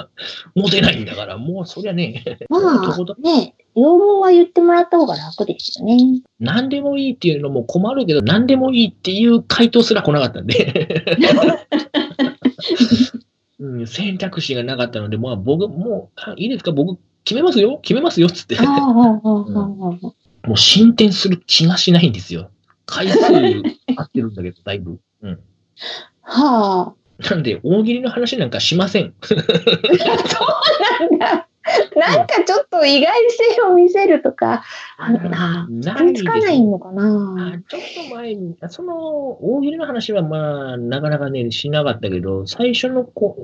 [0.54, 6.22] モテないんだから、もうそりゃね、まあね、要望は言ってもらった方が楽ですよね。
[6.40, 10.94] 何でもいいっていうのも困るけど、何でもいいっていう回答すら来なかったんで。
[13.60, 18.56] うん、選択肢がなかったので、まあ僕、もう、あいいですか、僕、決めますよ、決めますよ、つって。
[18.58, 19.14] ああ、ああ、ああ、あ
[20.44, 20.48] あ。
[20.48, 22.50] もう進展する気がしないんですよ。
[22.86, 24.98] 回数合ってるんだけど、だいぶ。
[25.22, 25.40] うん。
[26.22, 29.12] はなんで、大喜利の話なんかしません。
[29.20, 29.26] あ。
[29.26, 29.38] そう
[31.10, 31.48] なんだ。
[31.96, 34.64] なんかちょっと意外性を見せるとか、
[34.96, 35.12] あ
[36.14, 37.62] つかないのかあな。
[37.68, 43.36] ちょっと前に、その大喜利の話はまあ、なかなかね、しなかったけど、最初のこ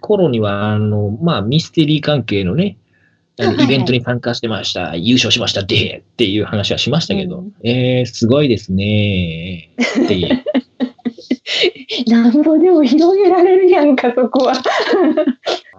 [0.00, 2.78] 頃には、あの、まあ、ミステリー関係のね、
[3.38, 9.70] イベントに参加してました、優勝しましたで、っていう話はしましたけど、うんえー、すごいですね、
[10.04, 10.44] っていう。
[12.06, 14.52] なんぼでも広げられるやんか、そこは。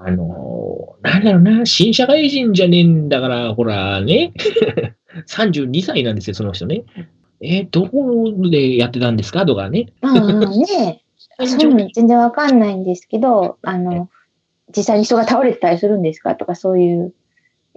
[0.04, 4.34] あのー、なんだろうな、新社会人じゃねえんだから、ほらね、
[5.28, 6.84] 32歳なんですよ、その人ね。
[7.44, 9.46] えーどこでやってたんですか？
[9.46, 9.88] とかね。
[10.02, 11.02] まあね、
[11.46, 14.10] そういうの全然わかんないんですけど、あの、
[14.76, 16.36] 実際に人が倒れてたりするんですか？
[16.36, 17.14] とか、そういう、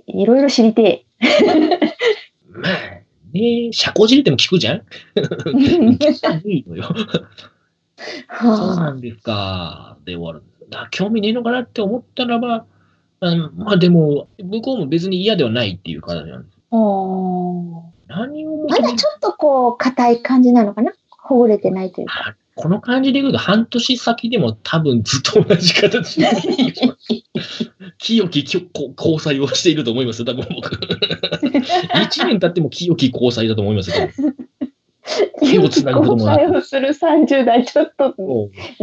[0.07, 1.07] いろいろ知りて
[2.51, 2.73] まあ、
[3.33, 4.83] ね、社交辞令でも聞くじゃん。
[5.17, 6.49] え。
[6.51, 6.85] いいのよ。
[8.41, 9.97] そうなはんですか。
[10.05, 10.43] で終わる。
[10.71, 12.67] だ興味ねえのかなって思ったらば、
[13.21, 16.59] あまあでも、向こうも別に嫌ではないっていう感じなんです。
[18.09, 20.93] 何をまだちょっとこう、硬い感じなのかな？
[21.09, 22.15] ほぐれてないというか。
[22.29, 26.29] あこの感じで言うと、半年先でも多分ずっと同じ形で、
[27.99, 28.45] 清き
[28.97, 30.71] 交際をしていると思いますよ、多分僕。
[30.77, 34.09] 1年経っても清き交際だと思いますよ。
[35.41, 38.15] 手をつなぐこともなくする30代、ちょっと、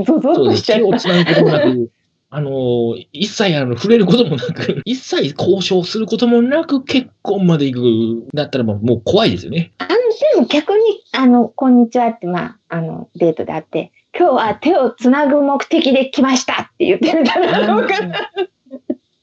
[0.04, 0.36] ゾゾッ。
[0.36, 0.98] としちゃう手を。
[0.98, 1.92] つなぐこともなく、
[2.34, 9.74] あのー一切あの触れることもなく、 一切交渉することもなく結婚まで行くだったらもう怖いですよね。
[9.80, 10.80] あの、でも逆に、
[11.12, 18.16] あの、こんにちはって、まあ、あの、デートであって、今日は手をつなぐ目的で来ましたって言ってみたらどうかな。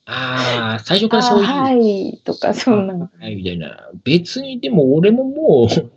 [0.05, 1.47] ああ、最初からあそういう。
[1.47, 3.11] はい、とか、そんなの。
[3.21, 3.91] はい、みたいな。
[4.05, 5.91] 別に、でも俺ももう、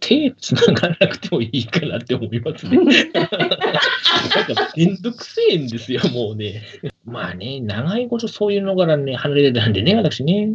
[0.00, 2.76] 手つながなくてもいいかなって思いますね。
[2.76, 6.62] なんかめんどくせえんですよ、もうね。
[7.04, 10.54] まあね、長いことそういうのからね、離れてたんでね、私ね。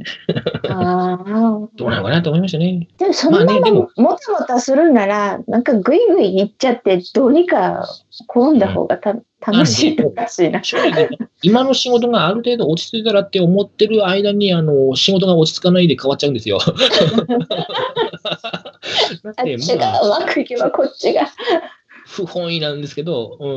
[0.69, 1.67] ああ。
[1.75, 2.87] どうなのかなと思いましたね。
[2.97, 7.85] でもそのまままあねでももたもたするなら、なんかグイグイいっちゃって、どうにか
[8.29, 9.15] 転んだ方がた
[9.45, 10.61] 楽しいとかしいな。
[11.41, 16.59] 今の仕事がある程度落ち着いたらって思ってる間に、あの、仕事が落ち着かないで変わっちゃうんですよ。
[19.37, 21.27] あってちがまあ、うまくいけばこっちが。
[22.05, 23.47] 不本意なんですけど、う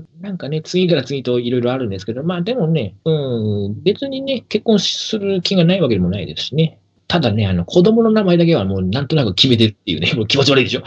[0.00, 6.79] ん、なんかね、次から次といろいろあるんですけど、まあでもね、うん、別にね、結婚する気がないわけでもないですしね。
[7.10, 10.84] ただね、あの、子供の名前だけはもうなんとなく決めてるっていうね、 もう気持ち悪いでしょ。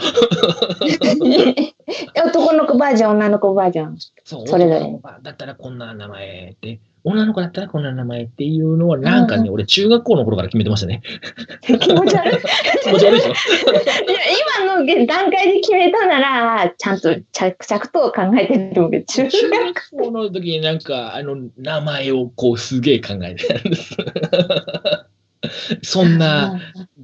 [2.26, 3.98] 男の子バージョン、女の子バージョン。
[4.24, 11.02] そう、それぞれだったらこんな名前って、女の子だったらこんな名前っていうのは、なんかね、俺中学校の頃から決めてましたね。
[11.60, 12.36] 気持ち悪い。
[12.36, 12.40] い
[12.82, 13.28] 気持ち悪いでしょ。
[13.28, 13.36] や、
[14.64, 23.94] 今の段階で決めたなら、ちゃんと着々と考えてると思うけど、中学校の時になんか、あの、名前をこうすげえ考えてたんです。
[25.82, 26.60] そんな、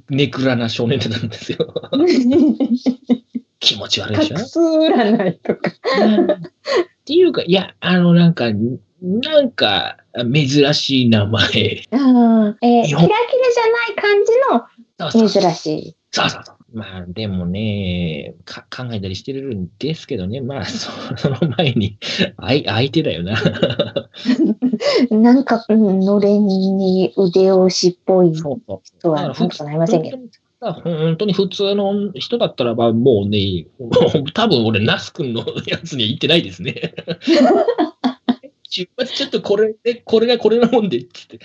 [0.09, 1.73] ネクラな少年だったんですよ。
[3.59, 4.35] 気持ち悪いでしょ？
[4.35, 4.45] 画。
[4.45, 5.69] 数占いとか。
[5.71, 5.73] っ
[7.05, 8.45] ていうか、いや、あの、なんか、
[9.01, 9.97] なんか、
[10.33, 11.41] 珍しい名前。
[11.41, 11.49] あー
[12.61, 14.31] えーキラキラじゃない感じ
[15.19, 15.95] の珍しい。
[16.11, 16.55] そうそうそう。
[16.73, 21.97] まあ、でもね、か考えたりしてるんですけどね、まあ、そ その前に、
[22.37, 23.37] 相相手だよな。
[25.11, 28.81] なんか、うん、のれんに腕押しっぽいそうそう。
[28.83, 30.17] 人はなんとかなりませんけど。
[30.17, 30.73] ど。
[30.73, 33.65] 本当に普通の人だったらば、もうね、
[34.33, 36.93] 多分俺、ナス君のやつには言ってないですね。
[38.69, 41.39] 出発ちょっとこれ、え、これがこれなもんで、つって。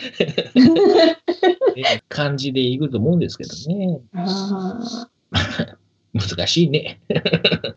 [1.74, 4.00] ね感じでいくと思うんですけどね。
[4.14, 5.08] あ
[6.14, 7.00] 難しいね。
[7.10, 7.22] ー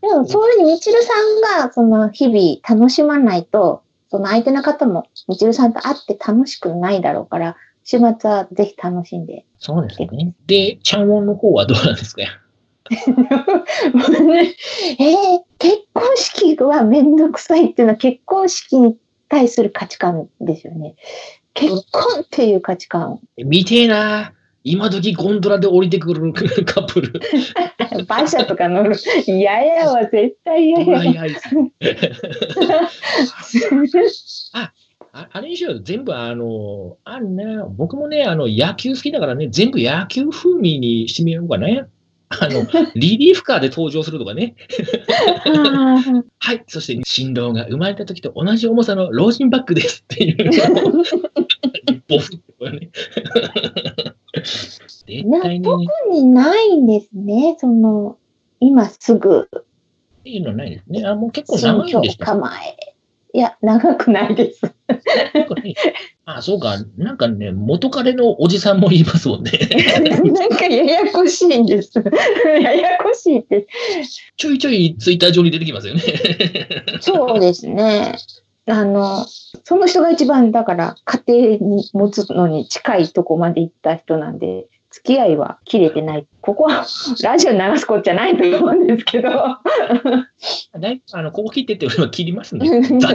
[0.00, 1.12] でも、そういうふうにみちるさ
[1.58, 9.44] んが、その、日々楽しまないと、その相手の方も、みちるさんと会って楽しくないだろうから、週末はぜひ楽しんで。
[9.58, 10.34] そうですね。
[10.46, 12.22] で、チャンウォンの方はどうなんですか？
[12.90, 13.64] えー
[15.58, 18.96] 結婚式はめんどくさいっていうのは結婚式に
[19.28, 20.94] 対する価値観ですよね。
[21.52, 23.20] 結婚っていう価値観。
[23.36, 24.32] 見てえな。
[24.62, 26.44] 今時ゴンドラで降りてくる カ
[26.80, 27.20] ップル。
[28.02, 28.94] 馬車とか乗る。
[29.26, 31.02] 嫌やわ、絶対嫌やわ。
[34.52, 34.72] あ、
[35.12, 35.80] ああれにしよう。
[35.82, 41.86] 全部あの、あんな、僕もね、あの、野球好きだからね、全部野球風味にしてみようかね。
[42.28, 44.54] あの、 リリーフカーで登場するとかね。
[46.38, 46.62] はい。
[46.68, 50.50] そして、振動が生まれた時と同じ重さの老人バッグですっていう。
[52.08, 52.90] ボフってこれね。
[54.34, 55.60] 絶な特ね、
[56.10, 57.56] にないんですね。
[57.58, 58.18] その、
[58.60, 59.48] 今すぐ、
[60.20, 61.06] っていうのはないですね。
[61.06, 62.26] あ、もう結構長いんですよ。
[62.26, 62.90] 構え。
[63.32, 64.60] いや、長くないです。
[66.24, 66.76] あ、そうか。
[66.96, 69.52] なんかね、元彼のおじさんも言いますもんね。
[70.00, 71.92] なんかややこしいんです。
[72.44, 73.66] ややこしいって。
[74.36, 76.02] ちょいちょいツイッター上に出てきますよね。
[77.00, 78.16] そうですね。
[78.70, 79.26] あの、
[79.64, 86.26] その人が一番だから家庭に持つのに近いとこまで行った人なんで、付き合いは切れてない。
[86.40, 86.84] ここは
[87.22, 89.30] ラジオ流すことじゃないと思うんですけど。
[89.30, 92.68] だ いあの、ここ切ってって俺は切りますね。
[92.90, 93.08] ね、今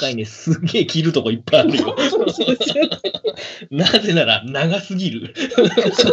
[0.00, 1.96] 回ね、すげえ切るとこいっぱいあるよ。
[3.70, 5.32] なぜなら長すぎる。
[5.56, 5.62] 長
[5.94, 6.06] す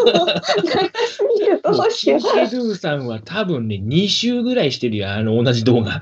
[1.40, 2.20] ぎるどうしよう。
[2.20, 6.02] キンケドゥさんは多分ね、2週ぐらいしてるよ、あの、同じ動画。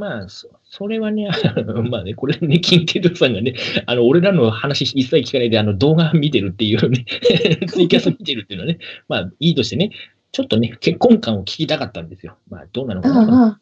[0.00, 1.28] まあ、そそれはね、
[1.90, 7.04] まあね、これね、キンケドゥさんがね、あの、俺らの話一切聞かないで、あの、動画見てるっていうね、
[7.68, 8.78] ツイキャス見てるっていうのはね、
[9.08, 9.90] まあ、いいとしてね、
[10.32, 12.38] ちょっとね、結婚観を聞きたかったんですよ。
[12.48, 13.58] まあ、どうなのかな。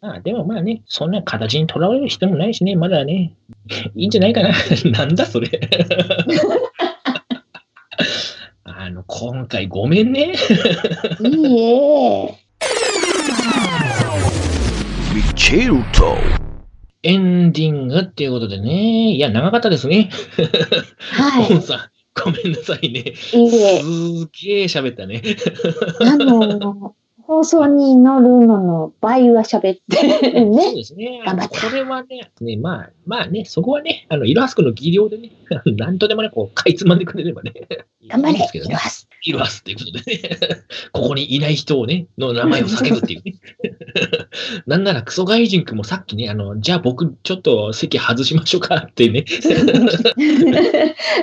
[0.00, 3.34] まあ、でもまあね、そんな形にとらわれる必要もないしね、まだね、
[3.96, 4.50] いいんじゃないかな。
[4.92, 5.48] なんだそれ。
[8.62, 10.34] あの、今回ごめんね。
[11.20, 12.48] いいえ。
[15.48, 16.14] ミチェルト。
[17.02, 19.12] エンディングっていうことでね。
[19.12, 20.10] いや、長かったですね。
[21.12, 23.00] はポンさん、ごめんなさいね。
[23.00, 23.12] い。
[23.12, 23.16] い。
[23.16, 23.32] す
[24.44, 25.22] げえ喋ったね。
[26.02, 26.94] あの、
[27.28, 30.74] 放送に乗るのの倍は喋ってそうね。
[30.74, 31.22] ですね。
[31.26, 35.32] 頑張ったこれはね、ね、まあ、まあね、そこはね、あの、イロハスクの技量でね、
[35.76, 37.52] なんとでもね、こう、かいつまんでくれればね。
[38.08, 38.78] 頑張れいいすけどねイロ。
[38.78, 39.08] ハス。
[39.24, 40.22] イロハスっていうことでね、
[40.92, 43.34] ここにいない人をね、の名前を叫ぶっていうね。
[44.66, 49.26] なんならクソ外人君もさっきね、あの、じゃあ僕ちょっと席外しましょうかってね。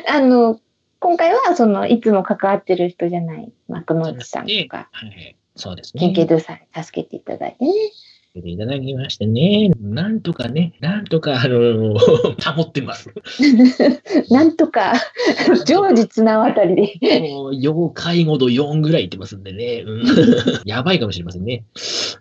[0.08, 0.60] あの、
[0.99, 6.14] 今回は、その、いつも関わってる人じゃない、幕の内さんとか、はい、そうですね。
[6.39, 7.72] さんに助けていただいてね。
[8.43, 13.14] いただきましてね、なんとかね、なんとか、あの、保ってます。
[14.30, 14.93] なんとか、
[15.66, 17.20] 常時綱渡りで。
[17.22, 20.03] もう要介護度4ぐらいいってますんでね、うん
[20.66, 21.64] やばいかもしれませんね。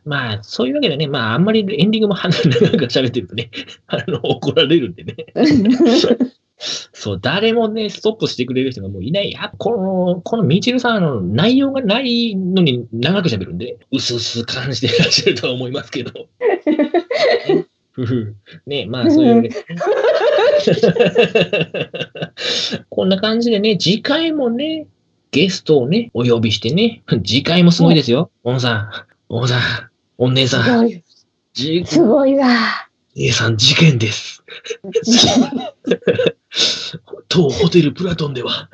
[0.05, 3.51] まあ、そういうわけでね、まあ、あんまりエンディングも長く喋ってるとね、
[3.89, 5.15] あの、怒られるんでね。
[6.59, 9.33] そう、誰もね、ストップしてくれる人がもういない。
[9.33, 16.13] やこの、このミチルさん、あの、内容がないのに長く喋るんで、うすうす感じていらっしゃるとは思いますけど。
[18.67, 19.51] ねまあ、そういう。
[22.89, 24.87] こんな感じでね、次回もね、
[25.31, 28.31] ゲストをね、お呼びしてね、次回もすごいですよ。
[28.43, 28.91] おんさん、
[29.29, 29.61] おんさん、
[30.19, 31.03] お姉すさん、ごい、
[31.53, 32.49] じすごいわ。
[33.17, 34.34] 姉さん事件です。
[37.29, 38.69] 当ホテルプラトンでは、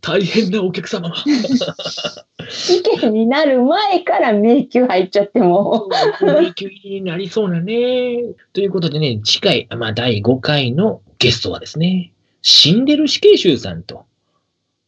[0.00, 1.16] 大変なお客様が。
[1.16, 5.88] 事件になる前から迷宮入っちゃっても。
[6.20, 8.18] 迷宮入りになりそうなね。
[8.52, 14.06] ということでね、次回、まあ、第5回のゲストはですね、死んでる死刑囚さんと、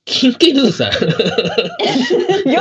[0.04, 0.92] キンケドゥさん。
[2.50, 2.60] よ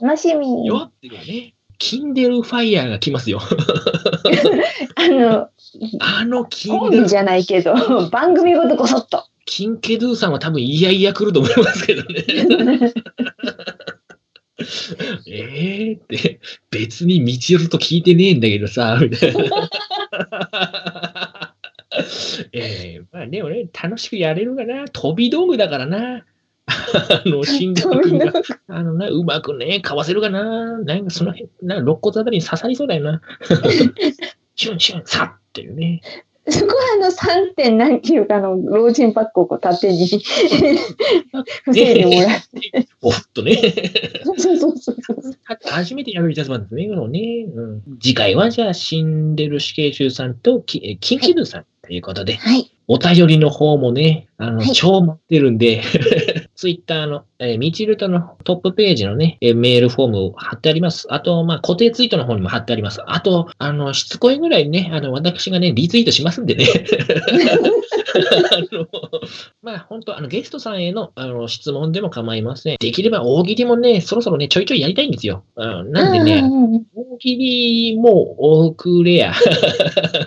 [0.00, 0.66] 楽しみ。
[0.66, 3.40] よっていうね、キンデルファイヤーが来ますよ。
[4.96, 5.48] あの、
[6.00, 7.74] あのキンコンビじゃないけど、
[8.10, 9.24] 番組ごとこそっと。
[9.46, 12.24] キンケドゥさんは多分いやいや来ると思いますけどね。
[15.26, 16.40] ええって、
[16.70, 19.68] 別に道ると聞いてねえんだけどさ、みたいな。
[22.52, 24.86] ええまあね、俺、楽しくやれるかな。
[24.88, 26.24] 飛び道具だからな。
[26.66, 28.32] あの、進学君が、
[28.68, 30.78] あのな、うまくね、かわせるかな。
[30.78, 33.22] なんかその辺、なんか肋骨あたりに刺さりそうだよな。
[34.54, 36.00] シュンシュン、さっていうね。
[36.48, 40.18] そこはあの3点何キロかの老人パックをこう縦に防
[41.70, 42.88] いでもらって。
[43.02, 43.56] おっとね。
[44.24, 44.96] そうそうそう。
[45.66, 47.46] 初めてやるジャズバンですね、このね。
[47.54, 52.70] うん、次回はじゃあ、死んでる死刑囚さんときえキンキドゥさんということで、はい。
[52.86, 55.82] お便りの方もね、あの、はい超待ってるんで、
[56.54, 61.08] ツイッターの、えー、ミチルトのトップページのね、えーメールフォームを貼ってあります。
[61.10, 63.00] あと、まあ、固定ツイートの方にも貼ってあります。
[63.04, 66.64] あと、あの、しつこいぐらいね、あの、私がね、リツイートしますんでね。
[68.52, 68.86] あの、
[69.62, 72.76] まあ、本当あの、ゲストさんへの、あの、質問でも構いません。
[72.78, 75.44] できれば大喜利もね、そろそろね、ちょいちょいやりたいんですよ。
[75.56, 76.42] うん、なんでね、
[76.94, 79.32] 大喜利もおくれや。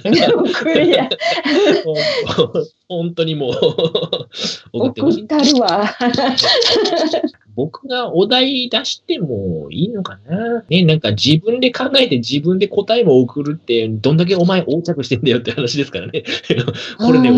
[0.05, 1.09] 送るや。
[2.97, 3.51] 本当にもう、
[4.73, 5.23] 送ってほしい。
[5.23, 5.89] 送ったるわ。
[7.55, 10.63] 僕がお題出してもいいのかな？
[10.69, 16.23] ね、なんか自分で考えて自分で答えも送るって、どんだけお前横着してんだよって話ですからね。
[16.97, 17.35] これね、で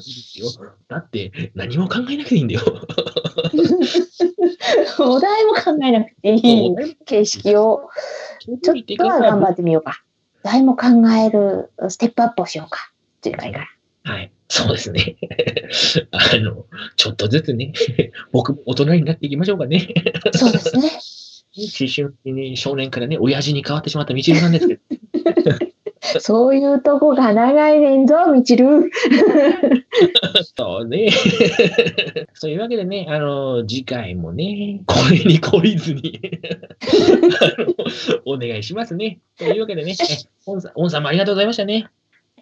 [0.00, 0.46] すよ。
[0.88, 2.62] だって、何も考えなくていいんだよ。
[4.98, 7.88] お題も考えなくていい形式を、
[8.62, 10.02] ちょっとは頑張ってみようか。
[10.44, 12.90] お題も考えるステップアップをしようか。
[13.20, 13.66] 次回から。
[14.04, 14.32] はい。
[14.48, 15.16] そうですね。
[16.10, 17.72] あの、ちょっとずつね、
[18.32, 19.88] 僕も大人になっていきましょうかね。
[20.32, 20.90] そうですね。
[21.56, 24.80] 思春期に少年からね、親父に変わってしまった道枝さんですけど。
[26.18, 28.90] そういうとこが長いねんぞ、みちる。
[30.56, 31.10] そうね。
[32.34, 36.20] そういうわけでね、あの、次回もね、これに懲りずに
[38.24, 39.20] お願いしますね。
[39.38, 39.94] というわけでね、
[40.46, 41.90] オンさんもありがとうございましたね。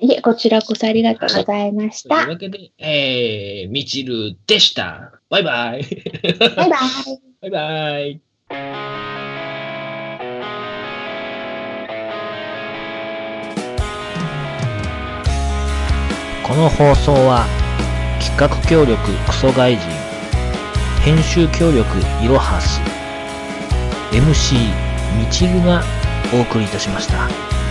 [0.00, 2.16] いえ、こちらこそありがとうございました。
[2.16, 5.12] というわけで、えー、みちるでした。
[5.28, 5.82] バイバイ。
[6.38, 6.78] バイバイ。
[7.42, 8.20] バイバイ。
[16.48, 17.44] この放送は
[18.20, 19.86] 企画協力クソ外人
[21.02, 22.80] 編集協力いろはす
[24.16, 24.56] MC
[25.18, 25.82] みちるが
[26.32, 27.67] お送りいたしました。